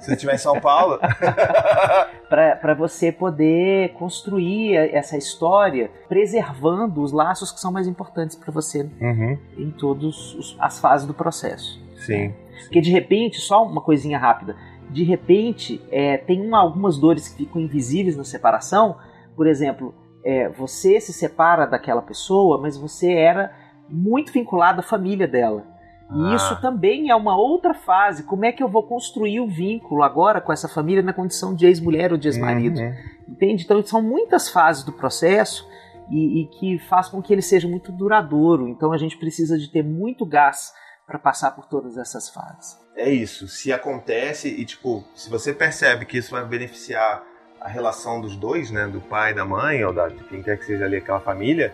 Se 0.00 0.06
você 0.06 0.12
estiver 0.14 0.34
em 0.34 0.38
São 0.38 0.58
Paulo. 0.58 0.98
para 2.30 2.74
você 2.74 3.12
poder 3.12 3.92
construir 3.92 4.74
essa 4.74 5.18
história, 5.18 5.90
preservando 6.08 7.02
os 7.02 7.12
laços 7.12 7.52
que 7.52 7.60
são 7.60 7.70
mais 7.70 7.86
importantes 7.86 8.36
para 8.36 8.50
você 8.50 8.88
uhum. 9.00 9.38
em 9.58 9.70
todas 9.70 10.56
as 10.58 10.78
fases 10.78 11.06
do 11.06 11.12
processo. 11.12 11.78
Sim. 11.96 12.32
Porque 12.62 12.80
de 12.80 12.90
repente, 12.90 13.38
só 13.38 13.66
uma 13.66 13.82
coisinha 13.82 14.18
rápida, 14.18 14.56
de 14.88 15.04
repente 15.04 15.82
é, 15.90 16.16
tem 16.16 16.40
uma- 16.40 16.60
algumas 16.60 16.96
dores 16.96 17.28
que 17.28 17.44
ficam 17.44 17.60
invisíveis 17.60 18.16
na 18.16 18.24
separação. 18.24 18.96
Por 19.36 19.46
exemplo, 19.46 19.94
é, 20.24 20.48
você 20.48 20.98
se 21.00 21.12
separa 21.12 21.66
daquela 21.66 22.00
pessoa, 22.00 22.58
mas 22.58 22.78
você 22.78 23.12
era 23.12 23.52
muito 23.90 24.32
vinculado 24.32 24.80
à 24.80 24.82
família 24.82 25.28
dela. 25.28 25.64
E 26.12 26.32
Ah. 26.32 26.34
isso 26.34 26.60
também 26.60 27.08
é 27.10 27.14
uma 27.14 27.36
outra 27.36 27.72
fase. 27.72 28.24
Como 28.24 28.44
é 28.44 28.50
que 28.52 28.62
eu 28.62 28.68
vou 28.68 28.82
construir 28.82 29.40
o 29.40 29.46
vínculo 29.46 30.02
agora 30.02 30.40
com 30.40 30.52
essa 30.52 30.68
família 30.68 31.02
na 31.02 31.12
condição 31.12 31.54
de 31.54 31.66
ex-mulher 31.66 32.12
ou 32.12 32.18
de 32.18 32.28
ex-marido? 32.28 32.80
Uhum. 32.80 32.94
Entende? 33.28 33.64
Então 33.64 33.82
são 33.82 34.02
muitas 34.02 34.48
fases 34.48 34.82
do 34.82 34.92
processo 34.92 35.68
e, 36.10 36.42
e 36.42 36.46
que 36.48 36.78
faz 36.88 37.08
com 37.08 37.22
que 37.22 37.32
ele 37.32 37.42
seja 37.42 37.68
muito 37.68 37.92
duradouro. 37.92 38.68
Então 38.68 38.92
a 38.92 38.98
gente 38.98 39.16
precisa 39.16 39.56
de 39.56 39.70
ter 39.70 39.84
muito 39.84 40.26
gás 40.26 40.72
para 41.06 41.18
passar 41.18 41.52
por 41.52 41.66
todas 41.66 41.96
essas 41.96 42.28
fases. 42.28 42.78
É 42.96 43.08
isso. 43.08 43.46
Se 43.48 43.72
acontece 43.72 44.48
e, 44.48 44.64
tipo, 44.64 45.04
se 45.14 45.30
você 45.30 45.52
percebe 45.52 46.04
que 46.04 46.18
isso 46.18 46.32
vai 46.32 46.44
beneficiar 46.44 47.22
a 47.60 47.68
relação 47.68 48.20
dos 48.20 48.36
dois, 48.36 48.70
né? 48.70 48.86
Do 48.86 49.00
pai, 49.00 49.34
da 49.34 49.44
mãe, 49.44 49.84
ou 49.84 49.92
da, 49.92 50.08
de 50.08 50.22
quem 50.24 50.42
quer 50.42 50.58
que 50.58 50.64
seja 50.64 50.84
ali 50.84 50.96
aquela 50.96 51.20
família, 51.20 51.72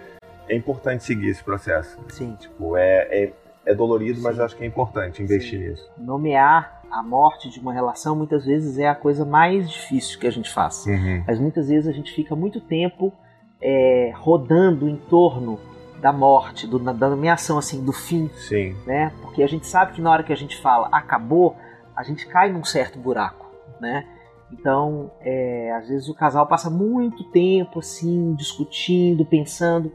é 0.48 0.54
importante 0.56 1.04
seguir 1.04 1.28
esse 1.28 1.42
processo. 1.42 1.98
Sim. 2.08 2.36
Tipo, 2.38 2.76
é, 2.76 3.08
é, 3.10 3.32
é 3.66 3.74
dolorido, 3.74 4.22
mas 4.22 4.38
acho 4.38 4.56
que 4.56 4.62
é 4.62 4.66
importante 4.66 5.22
investir 5.22 5.58
nisso. 5.58 5.90
Nomear 5.98 6.82
a 6.90 7.02
morte 7.02 7.50
de 7.50 7.58
uma 7.58 7.72
relação 7.72 8.14
muitas 8.14 8.46
vezes 8.46 8.78
é 8.78 8.88
a 8.88 8.94
coisa 8.94 9.24
mais 9.24 9.68
difícil 9.68 10.18
que 10.20 10.26
a 10.26 10.30
gente 10.30 10.50
faz. 10.50 10.86
Uhum. 10.86 11.24
Mas 11.26 11.38
muitas 11.38 11.68
vezes 11.68 11.88
a 11.88 11.92
gente 11.92 12.12
fica 12.12 12.36
muito 12.36 12.60
tempo 12.60 13.12
é, 13.60 14.12
rodando 14.14 14.88
em 14.88 14.96
torno 14.96 15.58
da 16.00 16.12
morte, 16.12 16.66
do, 16.66 16.78
da 16.78 17.08
nomeação 17.08 17.58
assim, 17.58 17.84
do 17.84 17.92
fim, 17.92 18.30
Sim. 18.36 18.76
né? 18.86 19.12
Porque 19.20 19.42
a 19.42 19.48
gente 19.48 19.66
sabe 19.66 19.92
que 19.92 20.00
na 20.00 20.10
hora 20.10 20.22
que 20.22 20.32
a 20.32 20.36
gente 20.36 20.56
fala 20.60 20.88
acabou, 20.92 21.56
a 21.96 22.02
gente 22.04 22.26
cai 22.26 22.52
num 22.52 22.62
certo 22.62 22.98
buraco, 22.98 23.50
né? 23.80 24.06
Então, 24.52 25.10
é, 25.20 25.72
às 25.72 25.88
vezes 25.88 26.08
o 26.08 26.14
casal 26.14 26.46
passa 26.46 26.70
muito 26.70 27.24
tempo 27.30 27.80
assim, 27.80 28.34
discutindo, 28.34 29.24
pensando, 29.24 29.90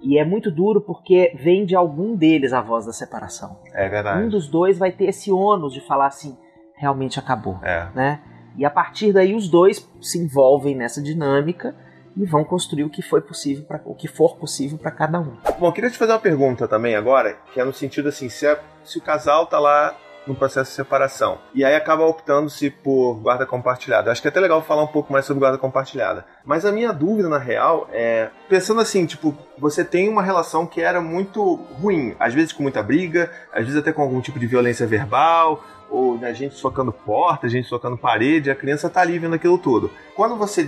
e 0.00 0.18
é 0.18 0.24
muito 0.24 0.50
duro 0.50 0.80
porque 0.80 1.32
vem 1.38 1.64
de 1.66 1.74
algum 1.74 2.14
deles 2.16 2.52
a 2.52 2.60
voz 2.60 2.86
da 2.86 2.92
separação. 2.92 3.58
É 3.74 3.86
Um 3.86 3.90
verdade. 3.90 4.28
dos 4.28 4.46
dois 4.48 4.78
vai 4.78 4.92
ter 4.92 5.06
esse 5.06 5.30
ônus 5.32 5.72
de 5.72 5.80
falar 5.80 6.06
assim, 6.06 6.36
realmente 6.74 7.18
acabou, 7.18 7.58
É. 7.62 7.88
né? 7.94 8.20
E 8.56 8.64
a 8.64 8.70
partir 8.70 9.12
daí 9.12 9.34
os 9.34 9.48
dois 9.48 9.88
se 10.00 10.18
envolvem 10.18 10.74
nessa 10.74 11.00
dinâmica 11.02 11.74
e 12.16 12.24
vão 12.24 12.42
construir 12.44 12.82
o 12.84 12.90
que 12.90 13.02
foi 13.02 13.20
possível 13.20 13.64
para 13.64 13.80
o 13.84 13.94
que 13.94 14.08
for 14.08 14.36
possível 14.36 14.76
para 14.78 14.90
cada 14.90 15.20
um. 15.20 15.36
Bom, 15.60 15.70
queria 15.70 15.90
te 15.90 15.96
fazer 15.98 16.12
uma 16.12 16.18
pergunta 16.18 16.66
também 16.66 16.96
agora, 16.96 17.36
que 17.52 17.60
é 17.60 17.64
no 17.64 17.72
sentido 17.72 18.08
assim, 18.08 18.28
se, 18.28 18.46
a- 18.46 18.58
se 18.84 18.98
o 18.98 19.00
casal 19.02 19.46
tá 19.46 19.58
lá 19.60 19.94
no 20.28 20.34
processo 20.34 20.70
de 20.70 20.76
separação 20.76 21.38
e 21.54 21.64
aí 21.64 21.74
acaba 21.74 22.04
optando-se 22.06 22.70
por 22.70 23.14
guarda 23.14 23.44
compartilhada. 23.46 24.12
Acho 24.12 24.20
que 24.22 24.28
é 24.28 24.30
até 24.30 24.38
legal 24.38 24.62
falar 24.62 24.82
um 24.82 24.86
pouco 24.88 25.12
mais 25.12 25.24
sobre 25.24 25.40
guarda 25.40 25.58
compartilhada. 25.58 26.24
Mas 26.44 26.64
a 26.64 26.70
minha 26.70 26.92
dúvida, 26.92 27.28
na 27.28 27.38
real, 27.38 27.88
é 27.92 28.28
pensando 28.48 28.80
assim, 28.80 29.06
tipo, 29.06 29.34
você 29.58 29.82
tem 29.84 30.08
uma 30.08 30.22
relação 30.22 30.66
que 30.66 30.80
era 30.80 31.00
muito 31.00 31.54
ruim, 31.80 32.14
às 32.20 32.34
vezes 32.34 32.52
com 32.52 32.62
muita 32.62 32.82
briga, 32.82 33.30
às 33.52 33.64
vezes 33.64 33.76
até 33.80 33.92
com 33.92 34.02
algum 34.02 34.20
tipo 34.20 34.38
de 34.38 34.46
violência 34.46 34.86
verbal, 34.86 35.64
ou 35.90 36.18
né, 36.18 36.34
gente 36.34 36.54
socando 36.54 36.92
porta, 36.92 37.48
gente 37.48 37.66
socando 37.66 37.96
parede, 37.96 38.50
a 38.50 38.54
criança 38.54 38.90
tá 38.90 39.00
ali 39.00 39.18
vendo 39.18 39.34
aquilo 39.34 39.56
tudo. 39.56 39.90
Quando 40.14 40.36
você 40.36 40.62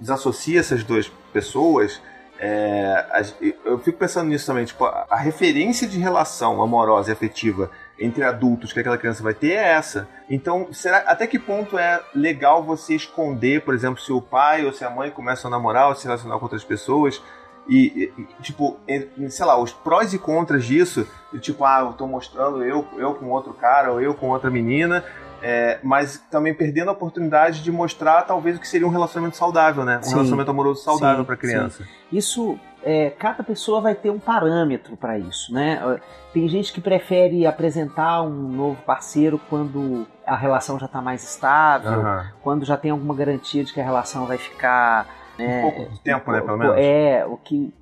desassocia 0.00 0.58
essas 0.60 0.82
duas 0.82 1.08
pessoas, 1.32 2.02
é, 2.38 3.04
a- 3.10 3.22
eu 3.64 3.78
fico 3.78 3.98
pensando 3.98 4.28
nisso 4.28 4.46
também, 4.46 4.64
tipo, 4.64 4.84
a, 4.84 5.06
a 5.08 5.16
referência 5.16 5.86
de 5.88 5.98
relação 5.98 6.60
amorosa 6.62 7.10
e 7.10 7.12
afetiva 7.12 7.70
entre 7.98 8.22
adultos 8.24 8.72
que 8.72 8.80
aquela 8.80 8.98
criança 8.98 9.22
vai 9.22 9.34
ter 9.34 9.52
é 9.52 9.72
essa. 9.72 10.08
Então, 10.28 10.68
será 10.72 10.98
até 10.98 11.26
que 11.26 11.38
ponto 11.38 11.78
é 11.78 12.00
legal 12.14 12.62
você 12.62 12.94
esconder, 12.94 13.62
por 13.62 13.74
exemplo, 13.74 14.00
se 14.00 14.12
o 14.12 14.20
pai 14.20 14.64
ou 14.64 14.72
se 14.72 14.84
a 14.84 14.90
mãe 14.90 15.10
começam 15.10 15.48
a 15.48 15.56
namorar 15.56 15.88
ou 15.88 15.94
se 15.94 16.04
relacionar 16.04 16.36
com 16.38 16.44
outras 16.44 16.64
pessoas? 16.64 17.22
E, 17.68 18.12
e, 18.16 18.42
tipo, 18.42 18.78
sei 19.28 19.44
lá, 19.44 19.58
os 19.60 19.72
prós 19.72 20.12
e 20.12 20.18
contras 20.18 20.64
disso, 20.64 21.06
tipo, 21.40 21.64
ah, 21.64 21.80
eu 21.80 21.92
tô 21.94 22.06
mostrando 22.06 22.62
eu, 22.62 22.86
eu 22.96 23.14
com 23.14 23.28
outro 23.30 23.52
cara 23.52 23.92
ou 23.92 24.00
eu 24.00 24.14
com 24.14 24.28
outra 24.28 24.50
menina, 24.50 25.04
é, 25.42 25.78
mas 25.82 26.22
também 26.30 26.54
perdendo 26.54 26.88
a 26.90 26.92
oportunidade 26.92 27.62
de 27.62 27.72
mostrar 27.72 28.22
talvez 28.22 28.56
o 28.56 28.60
que 28.60 28.68
seria 28.68 28.86
um 28.86 28.90
relacionamento 28.90 29.36
saudável, 29.36 29.84
né? 29.84 29.98
Um 29.98 30.02
Sim. 30.02 30.10
relacionamento 30.10 30.50
amoroso 30.50 30.82
saudável 30.82 31.18
Sim, 31.18 31.24
para 31.24 31.36
criança. 31.36 31.86
Isso, 32.10 32.58
é, 32.86 33.10
cada 33.10 33.42
pessoa 33.42 33.80
vai 33.80 33.96
ter 33.96 34.10
um 34.10 34.18
parâmetro 34.20 34.96
para 34.96 35.18
isso, 35.18 35.52
né? 35.52 35.98
Tem 36.32 36.46
gente 36.46 36.72
que 36.72 36.80
prefere 36.80 37.44
apresentar 37.44 38.22
um 38.22 38.30
novo 38.30 38.80
parceiro 38.82 39.40
quando 39.50 40.06
a 40.24 40.36
relação 40.36 40.78
já 40.78 40.86
está 40.86 41.02
mais 41.02 41.24
estável, 41.24 42.00
Aham. 42.00 42.32
quando 42.42 42.64
já 42.64 42.76
tem 42.76 42.92
alguma 42.92 43.12
garantia 43.12 43.64
de 43.64 43.72
que 43.72 43.80
a 43.80 43.84
relação 43.84 44.24
vai 44.24 44.38
ficar 44.38 45.08
Um 45.36 45.62
pouco 45.62 45.90
de 45.90 46.00
tempo, 46.00 46.30
né, 46.30 46.40
pelo 46.40 46.56
menos. 46.56 46.76
É, 46.78 47.26
o 47.26 47.36
que, 47.36 47.74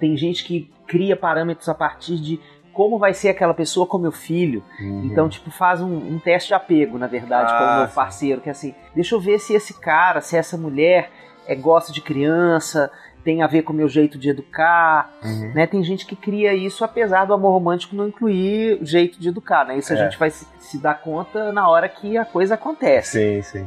tem 0.00 0.16
gente 0.16 0.42
que 0.42 0.68
cria 0.88 1.16
parâmetros 1.16 1.68
a 1.68 1.74
partir 1.74 2.16
de 2.16 2.40
como 2.72 2.98
vai 2.98 3.14
ser 3.14 3.28
aquela 3.28 3.54
pessoa 3.54 3.86
com 3.86 3.96
meu 3.96 4.10
filho. 4.10 4.64
Uhum. 4.80 5.04
Então, 5.04 5.28
tipo, 5.28 5.52
faz 5.52 5.80
um, 5.80 5.94
um 5.94 6.18
teste 6.18 6.48
de 6.48 6.54
apego, 6.54 6.98
na 6.98 7.06
verdade, 7.06 7.52
com 7.52 7.62
Ah, 7.62 7.74
o 7.74 7.78
meu 7.78 7.88
sim. 7.88 7.94
parceiro, 7.94 8.40
que 8.40 8.48
é 8.48 8.52
assim, 8.52 8.74
deixa 8.92 9.14
eu 9.14 9.20
ver 9.20 9.38
se 9.38 9.54
esse 9.54 9.78
cara, 9.78 10.20
se 10.20 10.36
essa 10.36 10.56
mulher 10.58 11.10
é, 11.46 11.54
gosta 11.54 11.92
de 11.92 12.00
criança, 12.00 12.90
tem 13.24 13.42
a 13.42 13.46
ver 13.46 13.62
com 13.62 13.72
o 13.72 13.76
meu 13.76 13.88
jeito 13.88 14.18
de 14.18 14.30
educar, 14.30 15.12
Uhum. 15.22 15.52
né? 15.54 15.66
Tem 15.66 15.82
gente 15.82 16.04
que 16.06 16.16
cria 16.16 16.52
isso 16.54 16.84
apesar 16.84 17.24
do 17.24 17.32
amor 17.34 17.52
romântico 17.52 17.94
não 17.94 18.08
incluir 18.08 18.80
o 18.82 18.84
jeito 18.86 19.18
de 19.20 19.28
educar, 19.28 19.64
né? 19.64 19.78
Isso 19.78 19.92
a 19.92 19.96
É. 19.96 19.98
gente 20.04 20.18
vai 20.18 20.30
se, 20.30 20.46
se 20.58 20.78
dar 20.82 20.94
conta 21.00 21.52
na 21.52 21.68
hora 21.68 21.88
que 21.88 22.16
a 22.18 22.24
coisa 22.24 22.54
acontece. 22.54 23.42
Sim, 23.42 23.42
sim. 23.42 23.66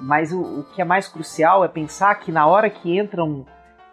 Mas 0.00 0.32
o, 0.32 0.40
o 0.60 0.64
que 0.74 0.80
é 0.80 0.84
mais 0.84 1.08
crucial 1.08 1.64
é 1.64 1.68
pensar 1.68 2.14
que 2.16 2.30
na 2.32 2.46
hora 2.46 2.68
que 2.70 2.96
entra 2.96 3.24
um 3.24 3.44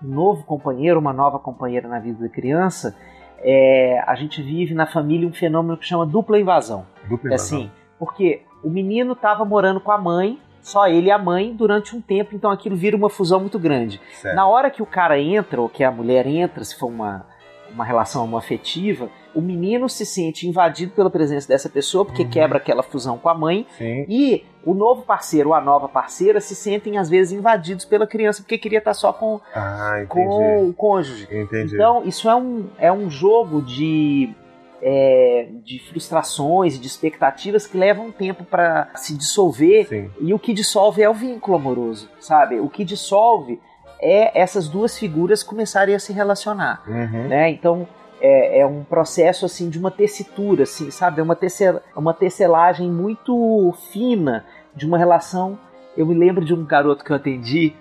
novo 0.01 0.43
companheiro, 0.43 0.99
uma 0.99 1.13
nova 1.13 1.39
companheira 1.39 1.87
na 1.87 1.99
vida 1.99 2.19
da 2.23 2.29
criança, 2.29 2.95
é, 3.39 4.01
a 4.05 4.15
gente 4.15 4.41
vive 4.41 4.73
na 4.73 4.85
família 4.85 5.27
um 5.27 5.33
fenômeno 5.33 5.77
que 5.77 5.85
chama 5.85 6.05
dupla 6.05 6.39
invasão. 6.39 6.85
Dupla 7.07 7.31
É 7.31 7.35
assim, 7.35 7.71
porque 7.97 8.41
o 8.63 8.69
menino 8.69 9.13
estava 9.13 9.43
morando 9.45 9.79
com 9.79 9.91
a 9.91 9.97
mãe, 9.97 10.39
só 10.69 10.87
ele 10.87 11.07
e 11.07 11.11
a 11.11 11.17
mãe, 11.17 11.53
durante 11.53 11.95
um 11.95 12.01
tempo, 12.01 12.35
então 12.35 12.51
aquilo 12.51 12.75
vira 12.75 12.95
uma 12.95 13.09
fusão 13.09 13.39
muito 13.39 13.57
grande. 13.59 13.99
Certo. 14.13 14.35
Na 14.35 14.47
hora 14.47 14.69
que 14.69 14.81
o 14.81 14.85
cara 14.85 15.19
entra, 15.19 15.59
ou 15.61 15.67
que 15.69 15.83
a 15.83 15.91
mulher 15.91 16.27
entra, 16.27 16.63
se 16.63 16.77
for 16.77 16.87
uma, 16.87 17.25
uma 17.73 17.83
relação 17.83 18.23
homoafetiva, 18.23 19.09
o 19.35 19.41
menino 19.41 19.87
se 19.87 20.05
sente 20.05 20.47
invadido 20.47 20.91
pela 20.93 21.09
presença 21.09 21.47
dessa 21.47 21.69
pessoa, 21.69 22.03
porque 22.03 22.23
Uhum. 22.23 22.29
quebra 22.29 22.57
aquela 22.57 22.81
fusão 22.83 23.17
com 23.17 23.29
a 23.29 23.33
mãe, 23.33 23.65
Sim. 23.77 24.05
e 24.09 24.43
o 24.65 24.73
novo 24.73 25.03
parceiro 25.03 25.49
ou 25.49 25.55
a 25.55 25.61
nova 25.61 25.87
parceira 25.87 26.41
se 26.41 26.55
sentem, 26.55 26.97
às 26.97 27.09
vezes, 27.09 27.31
invadidos 27.31 27.85
pela 27.85 28.05
criança, 28.07 28.41
porque 28.41 28.57
queria 28.57 28.79
estar 28.79 28.93
só 28.93 29.13
com, 29.13 29.39
Ah, 29.55 30.03
com 30.07 30.67
o 30.69 30.73
cônjuge. 30.73 31.27
Entendi. 31.31 31.75
Então, 31.75 32.03
isso 32.05 32.29
é 32.29 32.35
um, 32.35 32.67
é 32.77 32.91
um 32.91 33.09
jogo 33.09 33.61
de, 33.61 34.33
é, 34.81 35.47
de 35.63 35.79
frustrações 35.79 36.75
e 36.75 36.79
de 36.79 36.87
expectativas 36.87 37.67
que 37.67 37.77
levam 37.77 38.11
tempo 38.11 38.43
para 38.43 38.89
se 38.95 39.15
dissolver. 39.17 39.87
Sim. 39.87 40.09
E 40.19 40.33
o 40.33 40.39
que 40.39 40.53
dissolve 40.53 41.01
é 41.01 41.09
o 41.09 41.13
vínculo 41.13 41.57
amoroso, 41.57 42.09
sabe? 42.19 42.59
O 42.59 42.69
que 42.69 42.83
dissolve 42.83 43.59
é 44.01 44.39
essas 44.39 44.67
duas 44.67 44.97
figuras 44.97 45.43
começarem 45.43 45.93
a 45.93 45.99
se 45.99 46.13
relacionar, 46.13 46.83
Uhum. 46.87 47.27
né? 47.27 47.49
Então 47.49 47.87
é, 48.21 48.59
é 48.61 48.65
um 48.65 48.83
processo 48.83 49.45
assim 49.45 49.69
de 49.69 49.77
uma 49.77 49.91
tessitura, 49.91 50.63
assim, 50.63 50.89
sabe? 50.91 51.19
É 51.19 51.23
uma, 51.23 51.35
tecel, 51.35 51.81
uma 51.95 52.13
tecelagem 52.13 52.89
muito 52.89 53.73
fina 53.91 54.45
de 54.75 54.85
uma 54.85 54.97
relação. 54.97 55.57
Eu 55.97 56.05
me 56.05 56.15
lembro 56.15 56.45
de 56.45 56.53
um 56.53 56.63
garoto 56.65 57.03
que 57.03 57.11
eu 57.11 57.15
atendi, 57.15 57.73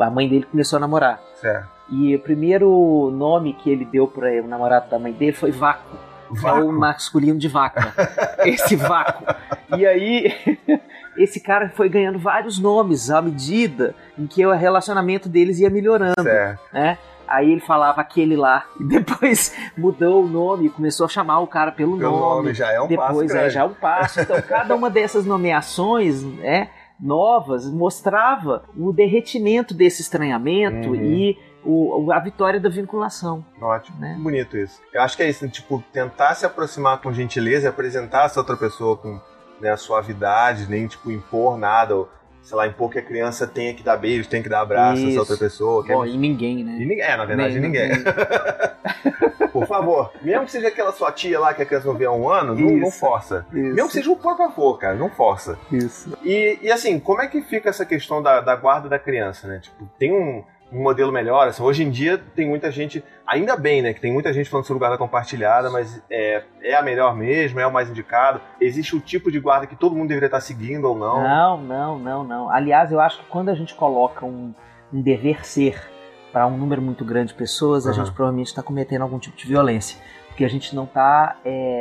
a 0.00 0.10
mãe 0.10 0.28
dele 0.28 0.46
começou 0.48 0.76
a 0.76 0.80
namorar. 0.80 1.20
Certo. 1.40 1.68
E 1.90 2.14
o 2.14 2.20
primeiro 2.20 3.10
nome 3.12 3.54
que 3.54 3.70
ele 3.70 3.84
deu 3.84 4.06
para 4.06 4.30
o 4.42 4.46
namorado 4.46 4.90
da 4.90 4.98
mãe 4.98 5.12
dele 5.12 5.32
foi 5.32 5.50
Vácuo. 5.50 5.98
Que 6.34 6.46
É 6.46 6.52
o 6.52 6.56
Vácuo. 6.56 6.72
masculino 6.72 7.38
de 7.38 7.48
vaca. 7.48 7.92
Esse 8.44 8.76
vácuo. 8.76 9.24
E 9.76 9.86
aí, 9.86 10.32
esse 11.16 11.40
cara 11.40 11.68
foi 11.70 11.88
ganhando 11.88 12.18
vários 12.18 12.58
nomes 12.58 13.10
à 13.10 13.20
medida 13.20 13.94
em 14.18 14.26
que 14.26 14.44
o 14.46 14.52
relacionamento 14.52 15.28
deles 15.28 15.58
ia 15.60 15.70
melhorando, 15.70 16.22
Certo. 16.22 16.60
né? 16.72 16.98
Aí 17.26 17.52
ele 17.52 17.60
falava 17.60 18.00
aquele 18.00 18.36
lá. 18.36 18.64
E 18.80 18.84
depois 18.84 19.54
mudou 19.76 20.24
o 20.24 20.26
nome 20.28 20.66
e 20.66 20.70
começou 20.70 21.04
a 21.04 21.08
chamar 21.10 21.40
o 21.40 21.46
cara 21.46 21.70
pelo, 21.70 21.98
Pelo 21.98 22.18
nome 22.18 22.54
já 22.54 22.72
é 22.72 22.80
um 22.80 22.88
passo 22.88 23.08
depois 23.08 23.34
é, 23.34 23.50
já 23.50 23.60
é 23.60 23.64
um 23.64 23.74
passo. 23.74 24.20
Então, 24.20 24.40
cada 24.40 24.74
uma 24.74 24.88
dessas 24.88 25.26
nomeações, 25.26 26.22
né, 26.22 26.70
novas, 26.98 27.70
mostrava 27.70 28.64
o 28.76 28.92
derretimento 28.92 29.74
desse 29.74 30.00
estranhamento 30.00 30.88
Uhum. 30.88 30.94
e 30.94 31.38
o- 31.64 32.12
a 32.12 32.18
vitória 32.20 32.58
da 32.60 32.68
vinculação. 32.68 33.44
Ótimo. 33.60 33.98
Né? 34.00 34.16
Bonito 34.20 34.56
isso. 34.56 34.80
Eu 34.92 35.02
acho 35.02 35.16
que 35.16 35.22
é 35.22 35.28
isso, 35.28 35.44
né? 35.44 35.50
tipo, 35.50 35.82
tentar 35.92 36.34
se 36.34 36.46
aproximar 36.46 36.98
com 37.00 37.12
gentileza 37.12 37.66
e 37.66 37.68
apresentar 37.68 38.26
essa 38.26 38.40
outra 38.40 38.56
pessoa 38.56 38.96
com 38.96 39.20
né, 39.60 39.70
a 39.70 39.76
suavidade, 39.76 40.66
nem, 40.70 40.86
tipo, 40.86 41.10
impor 41.10 41.58
nada, 41.58 41.96
ou, 41.96 42.08
sei 42.42 42.56
lá, 42.56 42.66
impor 42.68 42.90
que 42.90 42.98
a 43.00 43.02
criança 43.02 43.44
tenha 43.46 43.74
que 43.74 43.82
dar 43.82 43.96
beijo, 43.96 44.28
tem 44.28 44.40
que 44.42 44.48
dar 44.48 44.60
abraço 44.60 45.00
Isso. 45.00 45.08
essa 45.10 45.20
outra 45.20 45.36
pessoa. 45.36 45.84
que 45.84 45.90
é 45.90 45.94
Bom, 45.94 46.06
e 46.06 46.16
ninguém, 46.16 46.62
né? 46.62 46.76
E 46.80 46.86
ninguém, 46.86 47.00
é, 47.02 47.16
na 47.16 47.24
verdade, 47.24 47.58
Nem- 47.58 47.62
ninguém. 47.70 47.90
Por 49.52 49.66
favor, 49.66 50.12
mesmo 50.22 50.44
que 50.44 50.52
seja 50.52 50.68
aquela 50.68 50.92
sua 50.92 51.10
tia 51.10 51.40
lá 51.40 51.52
que 51.52 51.62
a 51.62 51.66
criança 51.66 51.88
não 51.88 51.94
vê 51.96 52.04
há 52.04 52.12
um 52.12 52.28
ano, 52.28 52.54
não, 52.54 52.70
não 52.76 52.88
Isso. 52.88 53.00
força. 53.00 53.44
Isso. 53.52 53.74
Mesmo 53.74 53.86
que 53.88 53.94
seja 53.94 54.10
o 54.10 54.16
próprio 54.16 54.46
avô, 54.46 54.74
cara, 54.74 54.94
não 54.94 55.08
força. 55.10 55.58
Isso. 55.72 56.16
E, 56.22 56.58
e 56.62 56.70
assim, 56.70 57.00
como 57.00 57.20
é 57.20 57.26
que 57.26 57.42
fica 57.42 57.68
essa 57.68 57.84
questão 57.84 58.22
da, 58.22 58.40
da 58.40 58.54
guarda 58.54 58.88
da 58.88 58.98
criança, 58.98 59.48
né? 59.48 59.58
Tipo, 59.60 59.88
tem 59.98 60.12
um, 60.12 60.44
um 60.72 60.82
modelo 60.82 61.10
melhor? 61.12 61.48
Assim, 61.48 61.62
hoje 61.62 61.82
em 61.82 61.90
dia 61.90 62.18
tem 62.34 62.46
muita 62.48 62.70
gente, 62.70 63.02
ainda 63.26 63.56
bem, 63.56 63.80
né? 63.82 63.92
Que 63.94 64.00
tem 64.00 64.12
muita 64.12 64.32
gente 64.32 64.50
falando 64.50 64.66
sobre 64.66 64.78
guarda 64.80 64.98
compartilhada, 64.98 65.70
mas 65.70 66.02
é, 66.10 66.42
é 66.62 66.74
a 66.74 66.82
melhor 66.82 67.16
mesmo, 67.16 67.58
é 67.60 67.66
o 67.66 67.72
mais 67.72 67.88
indicado. 67.90 68.40
Existe 68.60 68.94
o 68.94 69.00
tipo 69.00 69.30
de 69.32 69.40
guarda 69.40 69.66
que 69.66 69.76
todo 69.76 69.94
mundo 69.96 70.08
deveria 70.08 70.26
estar 70.26 70.40
seguindo 70.40 70.84
ou 70.86 70.96
não? 70.98 71.22
Não, 71.22 71.56
não, 71.58 71.98
não, 71.98 72.24
não. 72.24 72.50
Aliás, 72.50 72.92
eu 72.92 73.00
acho 73.00 73.18
que 73.20 73.26
quando 73.26 73.48
a 73.48 73.54
gente 73.54 73.74
coloca 73.74 74.26
um, 74.26 74.54
um 74.92 75.00
dever 75.00 75.46
ser 75.46 75.80
para 76.32 76.46
um 76.46 76.56
número 76.58 76.82
muito 76.82 77.04
grande 77.04 77.28
de 77.32 77.34
pessoas, 77.38 77.86
a 77.86 77.90
Uhum. 77.90 77.94
gente 77.96 78.12
provavelmente 78.12 78.48
está 78.48 78.62
cometendo 78.62 79.00
algum 79.02 79.18
tipo 79.18 79.36
de 79.36 79.46
violência. 79.46 79.98
Porque 80.28 80.44
a 80.44 80.48
gente 80.48 80.76
não 80.76 80.84
está 80.84 81.36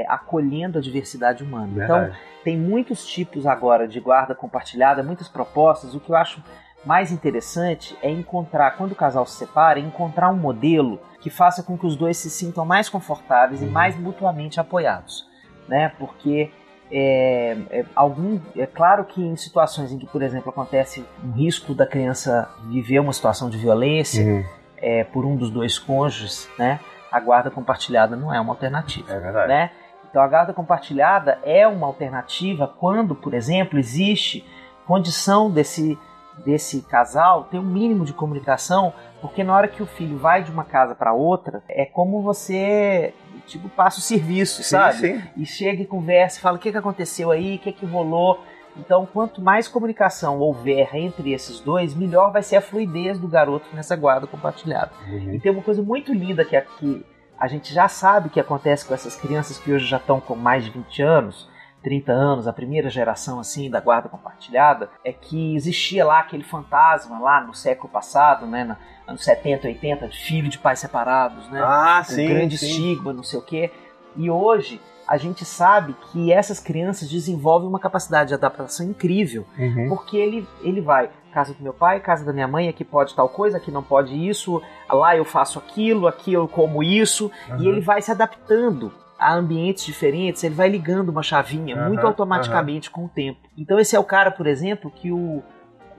acolhendo 0.08 0.78
a 0.80 0.82
diversidade 0.82 1.44
humana. 1.44 1.70
Então, 1.84 2.00
Verdade. 2.00 2.18
tem 2.44 2.58
muitos 2.58 3.06
tipos 3.06 3.46
agora 3.46 3.88
de 3.88 4.00
guarda 4.00 4.34
compartilhada, 4.34 5.04
muitas 5.04 5.28
propostas. 5.28 5.94
O 5.94 6.00
que 6.00 6.10
eu 6.10 6.16
acho 6.16 6.42
mais 6.88 7.12
interessante 7.12 7.96
é 8.02 8.10
encontrar, 8.10 8.72
quando 8.78 8.94
o 8.94 8.96
casal 8.96 9.26
se 9.26 9.38
separa, 9.38 9.80
encontrar 9.80 10.30
um 10.30 10.38
modelo 10.38 11.00
que 11.20 11.30
faça 11.30 11.62
com 11.62 11.78
que 11.78 11.86
os 11.86 11.96
dois 11.96 12.18
se 12.18 12.30
sintam 12.30 12.66
mais 12.66 12.88
confortáveis 12.90 13.62
Uhum. 13.62 13.68
e 13.68 13.72
mais 13.72 13.96
mutuamente 14.00 14.60
apoiados, 14.60 15.28
né? 15.68 15.92
Porque 16.00 16.50
é, 16.90 17.58
é, 17.70 17.86
algum, 17.94 18.40
é 18.56 18.66
claro 18.66 19.04
que 19.04 19.22
em 19.22 19.36
situações 19.36 19.92
em 19.92 19.98
que, 20.00 20.06
por 20.08 20.22
exemplo, 20.22 20.50
acontece 20.50 21.06
um 21.24 21.32
risco 21.34 21.74
da 21.76 21.86
criança 21.86 22.50
viver 22.70 23.00
uma 23.00 23.12
situação 23.12 23.50
de 23.50 23.58
violência 23.58 24.24
Uhum, 24.26 24.44
é, 24.78 25.04
por 25.04 25.26
um 25.26 25.36
dos 25.36 25.50
dois 25.52 25.78
cônjuges, 25.78 26.48
né? 26.58 26.80
A 27.12 27.20
guarda 27.20 27.50
compartilhada 27.52 28.16
não 28.16 28.34
é 28.34 28.40
uma 28.40 28.54
alternativa 28.54 29.12
é 29.14 29.20
verdade. 29.20 29.48
né? 29.50 29.72
Então 30.10 30.22
a 30.22 30.28
guarda 30.28 30.54
compartilhada 30.54 31.38
é 31.44 31.68
uma 31.68 31.86
alternativa 31.88 32.68
quando, 32.80 33.14
por 33.14 33.34
exemplo, 33.34 33.78
existe 33.78 34.46
condição 34.86 35.52
desse, 35.52 35.98
desse 36.46 36.82
casal 36.82 37.46
ter 37.46 37.60
um 37.60 37.64
mínimo 37.64 38.06
de 38.06 38.14
comunicação, 38.14 38.94
porque 39.22 39.44
na 39.44 39.56
hora 39.56 39.68
que 39.68 39.82
o 39.82 39.86
filho 39.86 40.18
vai 40.18 40.44
de 40.44 40.52
uma 40.52 40.64
casa 40.64 40.96
para 40.96 41.14
outra, 41.14 41.64
é 41.68 41.86
como 41.86 42.22
você 42.22 43.14
tipo 43.46 43.70
passa 43.70 44.00
o 44.00 44.02
serviço, 44.02 44.62
Sim, 44.64 44.70
sabe? 44.70 44.98
sim. 44.98 45.24
E 45.36 45.46
chega 45.46 45.82
e 45.82 45.86
conversa, 45.86 46.40
fala 46.40 46.58
o 46.58 46.60
que, 46.60 46.72
que 46.72 46.78
aconteceu 46.78 47.32
aí, 47.32 47.56
o 47.56 47.60
que, 47.60 47.72
que 47.72 47.86
rolou. 47.86 48.44
Então, 48.76 49.08
quanto 49.12 49.42
mais 49.42 49.68
comunicação 49.68 50.40
houver 50.40 50.96
entre 50.96 51.34
esses 51.34 51.60
dois, 51.60 51.96
melhor 51.96 52.32
vai 52.32 52.44
ser 52.44 52.58
a 52.58 52.62
fluidez 52.62 53.18
do 53.18 53.28
garoto 53.28 53.66
nessa 53.74 53.96
guarda 53.96 54.28
compartilhada. 54.28 54.92
Uhum. 55.08 55.34
E 55.34 55.40
tem 55.40 55.52
uma 55.52 55.64
coisa 55.64 55.82
muito 55.82 56.14
linda 56.14 56.46
que 56.46 56.56
aqui 56.56 57.04
a 57.40 57.48
gente 57.48 57.74
já 57.74 57.88
sabe 57.88 58.30
que 58.30 58.40
acontece 58.40 58.86
com 58.86 58.94
essas 58.94 59.16
crianças 59.16 59.58
que 59.58 59.72
hoje 59.72 59.86
já 59.86 59.98
estão 59.98 60.20
com 60.20 60.36
mais 60.36 60.64
de 60.64 60.72
20 60.72 61.02
anos, 61.02 61.50
30 61.84 62.12
anos, 62.12 62.48
a 62.48 62.54
primeira 62.54 62.90
geração 62.90 63.40
assim 63.40 63.70
da 63.70 63.80
guarda 63.80 64.10
compartilhada, 64.10 64.90
é 65.06 65.14
que 65.14 65.56
existia 65.56 66.06
lá 66.06 66.20
aquele 66.20 66.44
fantasma 66.44 67.20
lá 67.20 67.42
no 67.42 67.54
século 67.54 67.88
passado, 67.90 68.46
né, 68.46 68.64
na- 68.64 68.78
anos 69.08 69.24
70, 69.24 69.68
80, 69.68 70.08
de 70.08 70.18
filho 70.18 70.50
de 70.50 70.58
pais 70.60 70.80
separados, 70.80 71.48
né? 71.50 71.62
Ah, 71.64 72.00
um 72.02 72.04
sim. 72.04 72.28
grande 72.28 72.58
sim. 72.58 72.66
estigma, 72.68 73.14
não 73.14 73.24
sei 73.24 73.40
o 73.40 73.42
quê. 73.42 73.72
E 74.16 74.30
hoje 74.30 74.82
a 75.08 75.16
gente 75.16 75.46
sabe 75.46 75.96
que 76.12 76.34
essas 76.34 76.60
crianças 76.60 77.08
desenvolvem 77.10 77.70
uma 77.70 77.80
capacidade 77.80 78.28
de 78.30 78.34
adaptação 78.34 78.86
incrível 78.86 79.46
Uhum. 79.58 79.88
porque 79.88 80.18
ele, 80.18 80.46
ele 80.62 80.82
vai, 80.82 81.10
casa 81.32 81.54
do 81.54 81.64
meu 81.64 81.74
pai, 81.74 82.02
casa 82.02 82.26
da 82.26 82.34
minha 82.34 82.48
mãe, 82.48 82.68
aqui 82.68 82.84
pode 82.84 83.16
tal 83.16 83.30
coisa, 83.30 83.56
aqui 83.56 83.72
não 83.72 83.82
pode 83.84 84.14
isso, 84.28 84.62
lá 84.90 85.16
eu 85.16 85.24
faço 85.24 85.58
aquilo, 85.60 86.08
aqui 86.08 86.34
eu 86.34 86.46
como 86.50 86.84
isso, 86.84 87.32
Uhum. 87.50 87.62
e 87.62 87.68
ele 87.70 87.80
vai 87.80 88.02
se 88.02 88.12
adaptando 88.12 88.92
a 89.20 89.34
ambientes 89.34 89.86
diferentes, 89.86 90.44
ele 90.44 90.56
vai 90.56 90.70
ligando 90.70 91.10
uma 91.10 91.24
chavinha 91.24 91.76
Aham, 91.76 91.88
muito 91.88 92.06
automaticamente 92.06 92.90
com 92.92 93.06
o 93.06 93.10
tempo. 93.10 93.40
Então 93.58 93.80
esse 93.80 93.96
é 93.96 94.00
o 94.00 94.04
cara, 94.04 94.30
por 94.32 94.46
exemplo, 94.48 94.92
que 94.92 95.12
o, 95.12 95.42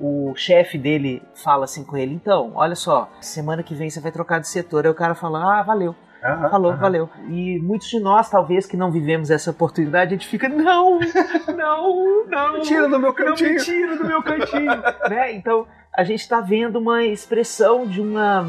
o 0.00 0.32
chefe 0.37 0.78
dele 0.78 1.22
fala 1.34 1.64
assim 1.64 1.84
com 1.84 1.96
ele, 1.96 2.14
então, 2.14 2.52
olha 2.54 2.75
só, 2.76 3.10
semana 3.20 3.62
que 3.62 3.75
vem 3.75 3.90
você 3.90 4.00
vai 4.00 4.12
trocar 4.12 4.38
de 4.40 4.48
setor, 4.48 4.84
aí 4.84 4.90
o 4.90 4.94
cara 4.94 5.14
fala, 5.14 5.58
ah, 5.58 5.62
valeu. 5.62 5.94
Aham, 6.22 6.50
Falou, 6.50 6.72
aham. 6.72 6.80
valeu. 6.80 7.10
E 7.28 7.60
muitos 7.60 7.88
de 7.88 8.00
nós, 8.00 8.28
talvez, 8.28 8.66
que 8.66 8.76
não 8.76 8.90
vivemos 8.90 9.30
essa 9.30 9.52
oportunidade, 9.52 10.14
a 10.14 10.16
gente 10.18 10.26
fica, 10.26 10.48
não, 10.48 10.98
não, 11.56 12.26
não. 12.26 12.60
Tira 12.60 12.88
do 12.88 12.98
meu 12.98 13.10
Não 13.10 13.14
cantinho. 13.14 13.52
me 13.54 13.60
tira 13.60 13.96
do 13.96 14.04
meu 14.04 14.20
cantinho. 14.22 14.66
né? 15.08 15.32
Então, 15.34 15.64
a 15.96 16.02
gente 16.02 16.20
está 16.20 16.40
vendo 16.40 16.76
uma 16.80 17.04
expressão 17.04 17.87
de 17.87 18.00
uma, 18.00 18.46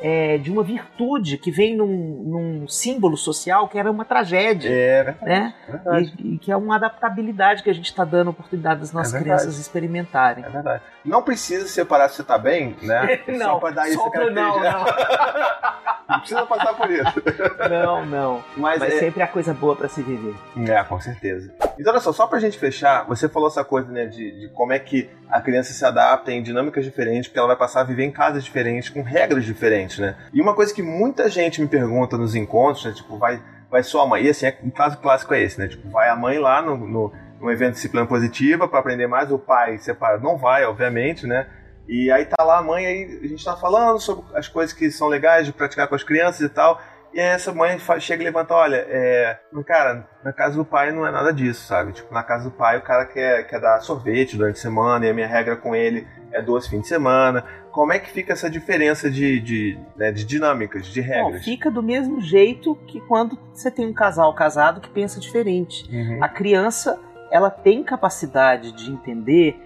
é, 0.00 0.38
de 0.38 0.50
uma 0.50 0.62
virtude 0.62 1.38
que 1.38 1.50
vem 1.50 1.76
num, 1.76 1.86
num 1.86 2.68
símbolo 2.68 3.16
social 3.16 3.68
que 3.68 3.78
era 3.78 3.90
uma 3.90 4.04
tragédia. 4.04 4.68
É, 4.70 5.02
verdade. 5.04 5.24
Né? 5.26 5.54
verdade. 5.68 6.14
E, 6.18 6.34
e 6.34 6.38
que 6.38 6.52
é 6.52 6.56
uma 6.56 6.76
adaptabilidade 6.76 7.62
que 7.62 7.70
a 7.70 7.74
gente 7.74 7.86
está 7.86 8.04
dando 8.04 8.30
oportunidade 8.30 8.80
das 8.80 8.92
nossas 8.92 9.14
É 9.14 9.20
crianças 9.20 9.58
experimentarem. 9.58 10.44
É 10.44 10.48
verdade. 10.48 10.82
Não 11.04 11.22
precisa 11.22 11.66
separar 11.66 12.08
se 12.08 12.16
você 12.16 12.24
tá 12.24 12.36
bem, 12.38 12.76
né? 12.82 13.20
Só 13.26 13.32
Não, 13.32 13.60
pra 13.60 13.70
dar 13.70 13.88
isso 13.88 13.98
só 13.98 14.10
pra- 14.10 14.30
não, 14.30 14.60
Não 16.08 16.20
precisa 16.20 16.46
passar 16.46 16.74
por 16.74 16.88
isso. 16.90 17.22
Não, 17.68 18.06
não. 18.06 18.44
Mas, 18.56 18.78
Mas 18.78 18.94
é... 18.94 18.98
sempre 19.00 19.22
há 19.22 19.26
coisa 19.26 19.52
boa 19.52 19.74
para 19.74 19.88
se 19.88 20.02
viver. 20.02 20.34
é, 20.70 20.82
com 20.84 21.00
certeza. 21.00 21.52
Então, 21.78 21.92
olha 21.92 22.00
só, 22.00 22.12
só 22.12 22.26
pra 22.28 22.38
gente 22.38 22.56
fechar, 22.58 23.04
você 23.06 23.28
falou 23.28 23.48
essa 23.48 23.64
coisa, 23.64 23.90
né, 23.90 24.06
de, 24.06 24.40
de 24.40 24.48
como 24.54 24.72
é 24.72 24.78
que 24.78 25.10
a 25.30 25.40
criança 25.40 25.72
se 25.72 25.84
adapta 25.84 26.32
em 26.32 26.42
dinâmicas 26.42 26.84
diferentes, 26.84 27.28
porque 27.28 27.38
ela 27.38 27.48
vai 27.48 27.56
passar 27.56 27.80
a 27.80 27.84
viver 27.84 28.04
em 28.04 28.10
casas 28.10 28.44
diferentes, 28.44 28.88
com 28.88 29.02
regras 29.02 29.44
diferentes, 29.44 29.98
né? 29.98 30.16
E 30.32 30.40
uma 30.40 30.54
coisa 30.54 30.74
que 30.74 30.82
muita 30.82 31.28
gente 31.28 31.60
me 31.60 31.66
pergunta 31.66 32.16
nos 32.16 32.34
encontros, 32.34 32.84
né, 32.84 32.92
tipo, 32.92 33.16
vai, 33.18 33.42
vai 33.70 33.82
só 33.82 34.02
a 34.02 34.06
mãe, 34.06 34.24
e 34.24 34.30
assim, 34.30 34.46
é, 34.46 34.58
um 34.62 34.70
caso 34.70 34.98
clássico 34.98 35.34
é 35.34 35.42
esse, 35.42 35.58
né? 35.58 35.68
Tipo, 35.68 35.88
vai 35.90 36.08
a 36.08 36.16
mãe 36.16 36.38
lá 36.38 36.62
no, 36.62 36.76
no, 36.76 37.12
no 37.40 37.50
evento 37.50 37.70
de 37.70 37.76
disciplina 37.76 38.06
positiva 38.06 38.68
para 38.68 38.78
aprender 38.78 39.06
mais, 39.06 39.30
o 39.30 39.38
pai 39.38 39.78
separa, 39.78 40.18
não 40.18 40.36
vai, 40.36 40.64
obviamente, 40.64 41.26
né? 41.26 41.46
E 41.88 42.10
aí 42.10 42.24
tá 42.24 42.42
lá 42.42 42.58
a 42.58 42.62
mãe, 42.62 42.84
aí 42.84 43.20
a 43.22 43.28
gente 43.28 43.44
tá 43.44 43.56
falando 43.56 44.00
sobre 44.00 44.24
as 44.34 44.48
coisas 44.48 44.72
que 44.72 44.90
são 44.90 45.06
legais 45.06 45.46
de 45.46 45.52
praticar 45.52 45.86
com 45.86 45.94
as 45.94 46.02
crianças 46.02 46.40
e 46.40 46.48
tal. 46.48 46.80
E 47.16 47.18
aí 47.18 47.28
essa 47.28 47.50
mãe 47.50 47.78
chega 47.98 48.22
e 48.22 48.26
levanta, 48.26 48.52
olha, 48.52 48.76
é, 48.90 49.38
cara, 49.66 50.06
na 50.22 50.34
casa 50.34 50.54
do 50.54 50.66
pai 50.66 50.92
não 50.92 51.06
é 51.06 51.10
nada 51.10 51.32
disso, 51.32 51.66
sabe? 51.66 51.92
Tipo, 51.92 52.12
na 52.12 52.22
casa 52.22 52.44
do 52.44 52.50
pai 52.50 52.76
o 52.76 52.82
cara 52.82 53.06
quer, 53.06 53.46
quer 53.46 53.58
dar 53.58 53.80
sorvete 53.80 54.36
durante 54.36 54.58
a 54.58 54.60
semana 54.60 55.06
e 55.06 55.08
a 55.08 55.14
minha 55.14 55.26
regra 55.26 55.56
com 55.56 55.74
ele 55.74 56.06
é 56.30 56.42
dois 56.42 56.66
fins 56.66 56.82
de 56.82 56.88
semana. 56.88 57.42
Como 57.72 57.90
é 57.90 57.98
que 57.98 58.10
fica 58.10 58.34
essa 58.34 58.50
diferença 58.50 59.10
de, 59.10 59.40
de, 59.40 59.78
né, 59.96 60.12
de 60.12 60.26
dinâmicas, 60.26 60.88
de 60.88 61.00
regras? 61.00 61.38
Bom, 61.38 61.42
fica 61.42 61.70
do 61.70 61.82
mesmo 61.82 62.20
jeito 62.20 62.74
que 62.86 63.00
quando 63.00 63.38
você 63.50 63.70
tem 63.70 63.86
um 63.86 63.94
casal 63.94 64.34
casado 64.34 64.82
que 64.82 64.90
pensa 64.90 65.18
diferente. 65.18 65.88
Uhum. 65.90 66.22
A 66.22 66.28
criança, 66.28 67.00
ela 67.30 67.48
tem 67.48 67.82
capacidade 67.82 68.72
de 68.72 68.90
entender 68.92 69.58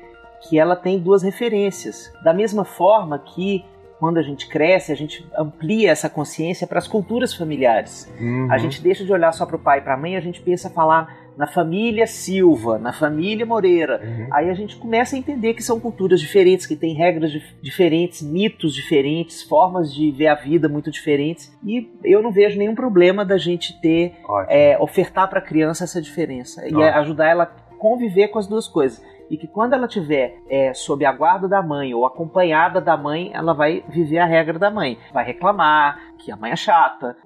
que 0.48 0.56
ela 0.56 0.76
tem 0.76 1.00
duas 1.00 1.24
referências. 1.24 2.12
Da 2.22 2.32
mesma 2.32 2.64
forma 2.64 3.18
que 3.18 3.64
quando 4.00 4.16
a 4.16 4.22
gente 4.22 4.48
cresce, 4.48 4.90
a 4.90 4.96
gente 4.96 5.26
amplia 5.36 5.90
essa 5.90 6.08
consciência 6.08 6.66
para 6.66 6.78
as 6.78 6.88
culturas 6.88 7.34
familiares. 7.34 8.10
Uhum. 8.18 8.48
A 8.50 8.56
gente 8.56 8.80
deixa 8.80 9.04
de 9.04 9.12
olhar 9.12 9.30
só 9.30 9.44
para 9.44 9.56
o 9.56 9.58
pai 9.58 9.78
e 9.78 9.82
para 9.82 9.92
a 9.92 9.96
mãe, 9.98 10.16
a 10.16 10.20
gente 10.20 10.40
pensa 10.40 10.70
falar 10.70 11.20
na 11.36 11.46
família 11.46 12.06
Silva, 12.06 12.78
na 12.78 12.94
família 12.94 13.44
Moreira. 13.44 14.00
Uhum. 14.02 14.28
Aí 14.32 14.48
a 14.48 14.54
gente 14.54 14.76
começa 14.76 15.14
a 15.14 15.18
entender 15.18 15.52
que 15.52 15.62
são 15.62 15.78
culturas 15.78 16.18
diferentes, 16.18 16.64
que 16.64 16.74
têm 16.74 16.94
regras 16.94 17.30
diferentes, 17.60 18.22
mitos 18.22 18.74
diferentes, 18.74 19.42
formas 19.42 19.92
de 19.92 20.10
ver 20.10 20.28
a 20.28 20.34
vida 20.34 20.66
muito 20.66 20.90
diferentes. 20.90 21.54
E 21.62 21.90
eu 22.02 22.22
não 22.22 22.32
vejo 22.32 22.58
nenhum 22.58 22.74
problema 22.74 23.22
da 23.22 23.36
gente 23.36 23.78
ter, 23.82 24.14
é, 24.48 24.78
ofertar 24.80 25.28
para 25.28 25.40
a 25.40 25.42
criança 25.42 25.84
essa 25.84 26.00
diferença 26.00 26.66
e 26.66 26.82
ajudar 26.82 27.28
ela 27.28 27.42
a 27.44 27.76
conviver 27.76 28.28
com 28.28 28.38
as 28.38 28.46
duas 28.46 28.66
coisas 28.66 29.02
e 29.30 29.38
que 29.38 29.46
quando 29.46 29.74
ela 29.74 29.86
tiver 29.86 30.36
é, 30.50 30.74
sob 30.74 31.04
a 31.06 31.12
guarda 31.12 31.46
da 31.46 31.62
mãe 31.62 31.94
ou 31.94 32.04
acompanhada 32.04 32.80
da 32.80 32.96
mãe, 32.96 33.30
ela 33.32 33.54
vai 33.54 33.84
viver 33.88 34.18
a 34.18 34.26
regra 34.26 34.58
da 34.58 34.70
mãe. 34.70 34.98
Vai 35.12 35.24
reclamar 35.24 36.00
que 36.18 36.32
a 36.32 36.36
mãe 36.36 36.50
é 36.50 36.56
chata, 36.56 37.16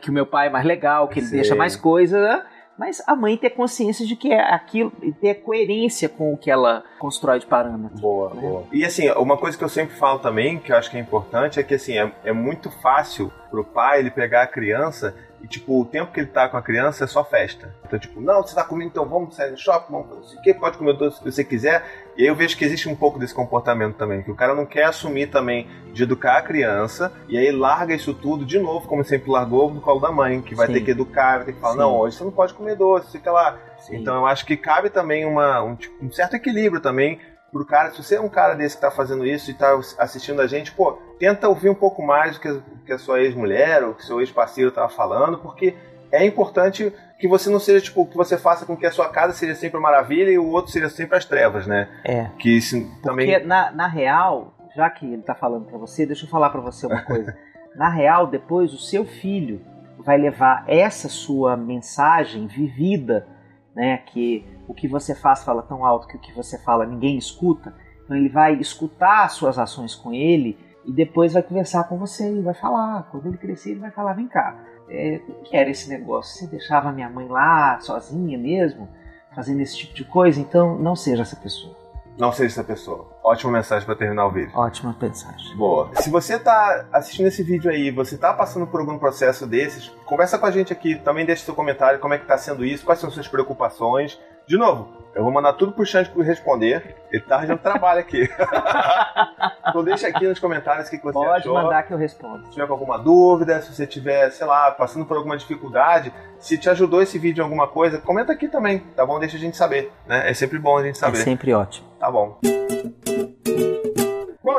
que 0.00 0.10
o 0.10 0.12
meu 0.12 0.26
pai 0.26 0.48
é 0.48 0.50
mais 0.50 0.66
legal, 0.66 1.06
que 1.08 1.20
ele 1.20 1.26
Sim. 1.26 1.36
deixa 1.36 1.54
mais 1.54 1.76
coisa, 1.76 2.20
né? 2.20 2.42
mas 2.80 3.02
a 3.06 3.14
mãe 3.14 3.36
ter 3.36 3.50
consciência 3.50 4.06
de 4.06 4.16
que 4.16 4.32
é 4.32 4.54
aquilo 4.54 4.90
e 5.02 5.12
ter 5.12 5.34
coerência 5.42 6.08
com 6.08 6.32
o 6.32 6.36
que 6.38 6.50
ela 6.50 6.82
constrói 6.98 7.38
de 7.38 7.44
parâmetro. 7.44 7.98
Boa, 7.98 8.32
né? 8.32 8.40
boa. 8.40 8.64
E 8.72 8.86
assim, 8.86 9.06
uma 9.10 9.36
coisa 9.36 9.56
que 9.56 9.62
eu 9.62 9.68
sempre 9.68 9.94
falo 9.96 10.18
também, 10.18 10.58
que 10.58 10.72
eu 10.72 10.76
acho 10.76 10.90
que 10.90 10.96
é 10.96 11.00
importante, 11.00 11.60
é 11.60 11.62
que 11.62 11.74
assim, 11.74 11.98
é, 11.98 12.10
é 12.24 12.32
muito 12.32 12.70
fácil 12.70 13.30
pro 13.50 13.62
pai 13.62 14.00
ele 14.00 14.10
pegar 14.10 14.44
a 14.44 14.46
criança 14.46 15.14
e, 15.42 15.48
tipo, 15.48 15.80
o 15.80 15.84
tempo 15.84 16.12
que 16.12 16.20
ele 16.20 16.26
tá 16.26 16.48
com 16.48 16.56
a 16.56 16.62
criança 16.62 17.04
é 17.04 17.06
só 17.06 17.24
festa. 17.24 17.74
Então, 17.86 17.98
tipo, 17.98 18.20
não, 18.20 18.42
você 18.42 18.54
tá 18.54 18.62
comendo, 18.62 18.90
então 18.90 19.06
vamos 19.06 19.34
sair 19.34 19.50
no 19.50 19.56
shopping, 19.56 19.92
vamos 19.92 20.08
fazer 20.08 20.38
o 20.38 20.42
que, 20.42 20.54
pode 20.54 20.76
comer 20.76 20.96
tudo 20.96 21.12
se 21.12 21.24
você 21.24 21.42
quiser. 21.42 21.84
E 22.16 22.22
aí 22.22 22.28
eu 22.28 22.34
vejo 22.34 22.56
que 22.56 22.64
existe 22.64 22.88
um 22.88 22.94
pouco 22.94 23.18
desse 23.18 23.34
comportamento 23.34 23.96
também, 23.96 24.22
que 24.22 24.30
o 24.30 24.34
cara 24.34 24.54
não 24.54 24.66
quer 24.66 24.84
assumir 24.84 25.28
também 25.28 25.66
de 25.92 26.02
educar 26.02 26.38
a 26.38 26.42
criança, 26.42 27.12
e 27.28 27.38
aí 27.38 27.50
larga 27.50 27.94
isso 27.94 28.12
tudo 28.12 28.44
de 28.44 28.58
novo, 28.58 28.86
como 28.86 29.02
sempre 29.02 29.30
largou, 29.30 29.72
no 29.72 29.80
colo 29.80 30.00
da 30.00 30.12
mãe, 30.12 30.42
que 30.42 30.54
vai 30.54 30.66
Sim. 30.66 30.74
ter 30.74 30.80
que 30.82 30.90
educar, 30.90 31.38
vai 31.38 31.46
ter 31.46 31.52
que 31.54 31.60
falar, 31.60 31.72
Sim. 31.72 31.78
não, 31.78 31.98
hoje 31.98 32.16
você 32.16 32.24
não 32.24 32.30
pode 32.30 32.54
comer 32.54 32.76
doce, 32.76 33.10
fica 33.10 33.32
lá. 33.32 33.58
Sim. 33.78 33.96
Então 33.96 34.16
eu 34.16 34.26
acho 34.26 34.44
que 34.44 34.56
cabe 34.56 34.90
também 34.90 35.24
uma, 35.24 35.62
um, 35.62 35.74
tipo, 35.74 36.04
um 36.04 36.12
certo 36.12 36.34
equilíbrio 36.34 36.82
também 36.82 37.18
pro 37.52 37.64
cara, 37.64 37.90
se 37.90 38.02
você 38.02 38.16
é 38.16 38.20
um 38.20 38.28
cara 38.28 38.54
desse 38.54 38.76
que 38.76 38.82
tá 38.82 38.90
fazendo 38.90 39.26
isso 39.26 39.50
e 39.50 39.54
tá 39.54 39.78
assistindo 39.98 40.40
a 40.40 40.46
gente, 40.46 40.72
pô, 40.72 40.92
tenta 41.18 41.48
ouvir 41.48 41.68
um 41.68 41.74
pouco 41.74 42.02
mais 42.02 42.36
do 42.36 42.40
que, 42.40 42.62
que 42.86 42.92
a 42.92 42.98
sua 42.98 43.20
ex-mulher 43.20 43.82
ou 43.84 43.94
que 43.94 44.04
seu 44.04 44.20
ex-parceiro 44.20 44.70
tava 44.70 44.88
falando, 44.88 45.38
porque 45.38 45.74
é 46.12 46.24
importante 46.24 46.92
que 47.18 47.28
você 47.28 47.50
não 47.50 47.60
seja, 47.60 47.84
tipo, 47.84 48.06
que 48.06 48.16
você 48.16 48.38
faça 48.38 48.64
com 48.64 48.76
que 48.76 48.86
a 48.86 48.90
sua 48.90 49.08
casa 49.08 49.32
seja 49.32 49.54
sempre 49.54 49.78
a 49.78 49.80
maravilha 49.80 50.30
e 50.30 50.38
o 50.38 50.48
outro 50.48 50.72
seja 50.72 50.88
sempre 50.88 51.16
as 51.16 51.24
trevas, 51.24 51.66
né? 51.66 51.88
É. 52.04 52.30
Que 52.38 52.56
isso 52.56 52.76
também... 53.02 53.30
Porque, 53.30 53.44
na, 53.44 53.70
na 53.70 53.86
real, 53.86 54.54
já 54.74 54.88
que 54.88 55.06
ele 55.06 55.22
tá 55.22 55.34
falando 55.34 55.66
para 55.66 55.78
você, 55.78 56.06
deixa 56.06 56.24
eu 56.24 56.30
falar 56.30 56.50
para 56.50 56.60
você 56.60 56.86
uma 56.86 57.02
coisa. 57.02 57.36
na 57.76 57.88
real, 57.88 58.26
depois 58.26 58.72
o 58.72 58.78
seu 58.78 59.04
filho 59.04 59.60
vai 59.98 60.16
levar 60.16 60.64
essa 60.66 61.08
sua 61.08 61.56
mensagem 61.56 62.46
vivida, 62.46 63.26
né, 63.74 63.98
que 63.98 64.46
o 64.70 64.74
que 64.74 64.86
você 64.86 65.16
faz 65.16 65.42
fala 65.42 65.62
tão 65.62 65.84
alto 65.84 66.06
que 66.06 66.16
o 66.16 66.20
que 66.20 66.32
você 66.32 66.56
fala 66.56 66.86
ninguém 66.86 67.18
escuta. 67.18 67.74
Então 68.04 68.16
ele 68.16 68.28
vai 68.28 68.54
escutar 68.54 69.24
as 69.24 69.32
suas 69.32 69.58
ações 69.58 69.96
com 69.96 70.12
ele 70.12 70.56
e 70.84 70.92
depois 70.92 71.32
vai 71.32 71.42
conversar 71.42 71.84
com 71.84 71.98
você 71.98 72.32
e 72.32 72.40
vai 72.40 72.54
falar. 72.54 73.08
Quando 73.10 73.26
ele 73.26 73.36
crescer, 73.36 73.72
ele 73.72 73.80
vai 73.80 73.90
falar: 73.90 74.12
vem 74.12 74.28
cá, 74.28 74.56
é, 74.88 75.20
o 75.28 75.42
que 75.42 75.56
era 75.56 75.68
esse 75.68 75.88
negócio? 75.88 76.38
Você 76.38 76.46
deixava 76.46 76.92
minha 76.92 77.10
mãe 77.10 77.26
lá 77.26 77.80
sozinha 77.80 78.38
mesmo, 78.38 78.88
fazendo 79.34 79.60
esse 79.60 79.76
tipo 79.76 79.92
de 79.92 80.04
coisa? 80.04 80.40
Então 80.40 80.78
não 80.78 80.94
seja 80.94 81.22
essa 81.22 81.34
pessoa. 81.34 81.74
Não 82.16 82.30
seja 82.30 82.60
essa 82.60 82.64
pessoa. 82.64 83.08
Ótima 83.24 83.52
mensagem 83.52 83.84
para 83.84 83.96
terminar 83.96 84.26
o 84.26 84.30
vídeo. 84.30 84.52
Ótima 84.54 84.94
mensagem. 85.00 85.56
Boa. 85.56 85.90
Se 85.96 86.10
você 86.10 86.38
tá 86.38 86.86
assistindo 86.92 87.26
esse 87.26 87.42
vídeo 87.42 87.70
aí, 87.70 87.90
você 87.90 88.16
tá 88.16 88.32
passando 88.32 88.66
por 88.66 88.78
algum 88.78 88.98
processo 88.98 89.46
desses, 89.46 89.88
conversa 90.04 90.38
com 90.38 90.46
a 90.46 90.50
gente 90.50 90.72
aqui, 90.72 90.96
também 90.96 91.26
deixa 91.26 91.44
seu 91.44 91.54
comentário, 91.54 91.98
como 91.98 92.14
é 92.14 92.18
que 92.18 92.26
tá 92.26 92.36
sendo 92.36 92.64
isso, 92.64 92.84
quais 92.84 93.00
são 93.00 93.10
suas 93.10 93.26
preocupações. 93.26 94.20
De 94.50 94.58
novo, 94.58 94.88
eu 95.14 95.22
vou 95.22 95.32
mandar 95.32 95.52
tudo 95.52 95.70
pro 95.70 95.86
Xande 95.86 96.10
responder. 96.22 96.96
Ele 97.12 97.22
tá 97.22 97.36
arranjando 97.36 97.60
trabalho 97.60 98.00
aqui. 98.00 98.28
então 99.68 99.84
deixa 99.84 100.08
aqui 100.08 100.26
nos 100.26 100.40
comentários 100.40 100.88
o 100.88 100.90
que, 100.90 100.96
você 100.96 101.12
Pode 101.12 101.38
achou. 101.38 101.52
Pode 101.52 101.66
mandar 101.66 101.84
que 101.84 101.92
eu 101.92 101.96
respondo. 101.96 102.44
Se 102.46 102.50
tiver 102.54 102.66
com 102.66 102.72
alguma 102.72 102.98
dúvida, 102.98 103.62
se 103.62 103.72
você 103.72 103.86
tiver, 103.86 104.28
sei 104.32 104.44
lá, 104.44 104.72
passando 104.72 105.06
por 105.06 105.16
alguma 105.16 105.36
dificuldade, 105.36 106.12
se 106.40 106.58
te 106.58 106.68
ajudou 106.68 107.00
esse 107.00 107.16
vídeo 107.16 107.42
em 107.42 107.44
alguma 107.44 107.68
coisa, 107.68 108.00
comenta 108.00 108.32
aqui 108.32 108.48
também, 108.48 108.80
tá 108.96 109.06
bom? 109.06 109.20
Deixa 109.20 109.36
a 109.36 109.40
gente 109.40 109.56
saber, 109.56 109.92
né? 110.04 110.28
É 110.28 110.34
sempre 110.34 110.58
bom 110.58 110.76
a 110.76 110.82
gente 110.82 110.98
saber. 110.98 111.18
É 111.18 111.22
sempre 111.22 111.54
ótimo. 111.54 111.86
Tá 112.00 112.10
bom. 112.10 112.40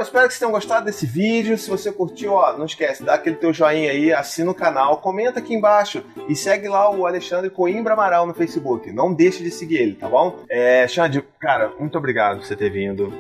Espero 0.02 0.28
que 0.28 0.34
vocês 0.34 0.40
tenham 0.40 0.52
gostado 0.52 0.86
desse 0.86 1.06
vídeo. 1.06 1.58
Se 1.58 1.70
você 1.70 1.92
curtiu, 1.92 2.34
ó, 2.34 2.58
não 2.58 2.66
esquece, 2.66 3.04
dá 3.04 3.14
aquele 3.14 3.36
teu 3.36 3.54
joinha 3.54 3.92
aí, 3.92 4.12
assina 4.12 4.52
o 4.52 4.56
canal, 4.56 4.98
comenta 4.98 5.40
aqui 5.40 5.54
embaixo 5.54 6.04
e 6.28 6.36
segue 6.36 6.68
lá 6.68 6.90
o 6.90 7.06
Alexandre 7.06 7.50
Coimbra 7.50 7.94
Amaral 7.94 8.26
no 8.26 8.34
Facebook. 8.34 8.92
Não 8.92 9.14
deixe 9.14 9.44
de 9.44 9.52
seguir 9.52 9.78
ele, 9.78 9.96
tá 9.96 10.10
bom? 10.10 10.40
É, 10.50 10.88
Xande, 10.88 11.22
cara, 11.40 11.72
muito 11.80 11.98
obrigado 11.98 12.38
por 12.38 12.46
você 12.46 12.56
ter 12.56 12.70
vindo. 12.70 13.14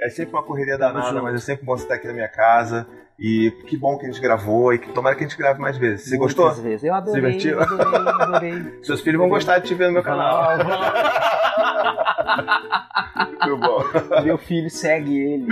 É 0.00 0.08
sempre 0.08 0.34
uma 0.34 0.42
correria 0.42 0.78
danada, 0.78 1.20
mas 1.20 1.34
é 1.34 1.38
sempre 1.38 1.66
bom 1.66 1.76
você 1.76 1.82
estar 1.84 1.96
aqui 1.96 2.06
na 2.06 2.14
minha 2.14 2.28
casa. 2.28 2.86
E 3.22 3.50
que 3.66 3.76
bom 3.76 3.98
que 3.98 4.06
a 4.06 4.10
gente 4.10 4.18
gravou 4.18 4.72
e 4.72 4.78
que 4.78 4.90
tomara 4.92 5.14
que 5.14 5.22
a 5.22 5.28
gente 5.28 5.36
grave 5.36 5.60
mais 5.60 5.76
vezes. 5.76 6.08
Você 6.08 6.16
Muitas 6.16 6.34
gostou? 6.34 6.62
vezes. 6.62 6.82
Eu 6.84 6.94
adorei, 6.94 7.32
Se 7.32 7.38
divertiu? 7.38 7.60
adorei, 7.60 8.08
adorei. 8.08 8.64
Seus 8.82 9.02
filhos 9.02 9.18
vão 9.20 9.28
gostar 9.28 9.58
de 9.58 9.68
te 9.68 9.74
ver 9.74 9.88
no 9.88 9.92
meu 9.92 10.02
canal. 10.02 10.52
Muito 13.26 13.56
bom. 13.56 13.84
Meu 14.24 14.38
filho 14.38 14.70
segue 14.70 15.18
ele. 15.18 15.48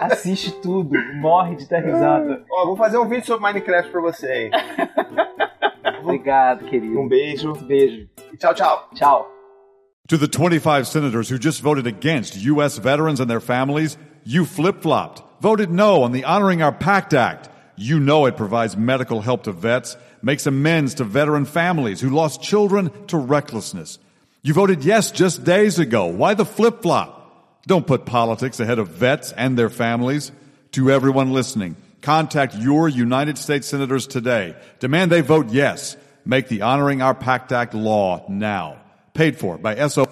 Assiste 0.00 0.52
tudo. 0.62 0.96
Morre 1.14 1.56
de 1.56 1.68
dar 1.68 1.80
risada. 1.80 2.44
Ó, 2.50 2.66
vou 2.66 2.76
fazer 2.76 2.98
um 2.98 3.08
vídeo 3.08 3.26
sobre 3.26 3.46
Minecraft 3.46 3.90
pra 3.90 4.00
você, 4.00 4.44
hein? 4.44 4.50
Obrigado, 6.02 6.64
querido. 6.66 7.00
Um 7.00 7.08
beijo. 7.08 7.52
Beijo. 7.52 8.08
E 8.32 8.36
tchau, 8.36 8.54
tchau. 8.54 8.88
Tchau. 8.94 9.32
To 10.08 10.16
the 10.16 10.28
25 10.28 10.86
senators 10.86 11.28
who 11.28 11.38
just 11.38 11.60
voted 11.60 11.86
against 11.86 12.36
U.S. 12.36 12.78
veterans 12.78 13.18
and 13.20 13.28
their 13.28 13.40
families, 13.40 13.98
you 14.24 14.44
flip 14.44 14.80
flopped. 14.82 15.22
voted 15.40 15.70
no 15.70 16.02
on 16.02 16.12
the 16.12 16.24
Honoring 16.24 16.62
Our 16.62 16.72
Pact 16.72 17.14
Act. 17.14 17.48
You 17.76 18.00
know 18.00 18.26
it 18.26 18.36
provides 18.36 18.76
medical 18.76 19.20
help 19.20 19.42
to 19.44 19.52
vets, 19.52 19.96
makes 20.22 20.46
amends 20.46 20.94
to 20.94 21.04
veteran 21.04 21.44
families 21.44 22.00
who 22.00 22.10
lost 22.10 22.42
children 22.42 22.90
to 23.08 23.18
recklessness. 23.18 23.98
You 24.46 24.54
voted 24.54 24.84
yes 24.84 25.10
just 25.10 25.42
days 25.42 25.80
ago. 25.80 26.06
Why 26.06 26.34
the 26.34 26.44
flip 26.44 26.82
flop? 26.82 27.66
Don't 27.66 27.84
put 27.84 28.06
politics 28.06 28.60
ahead 28.60 28.78
of 28.78 28.86
vets 28.86 29.32
and 29.32 29.58
their 29.58 29.68
families. 29.68 30.30
To 30.70 30.88
everyone 30.88 31.32
listening, 31.32 31.74
contact 32.00 32.54
your 32.54 32.88
United 32.88 33.38
States 33.38 33.66
senators 33.66 34.06
today. 34.06 34.54
Demand 34.78 35.10
they 35.10 35.20
vote 35.20 35.48
yes. 35.48 35.96
Make 36.24 36.46
the 36.46 36.62
Honoring 36.62 37.02
Our 37.02 37.12
Pact 37.12 37.50
Act 37.50 37.74
law 37.74 38.24
now. 38.28 38.76
Paid 39.14 39.36
for 39.36 39.58
by 39.58 39.84
SO. 39.88 40.05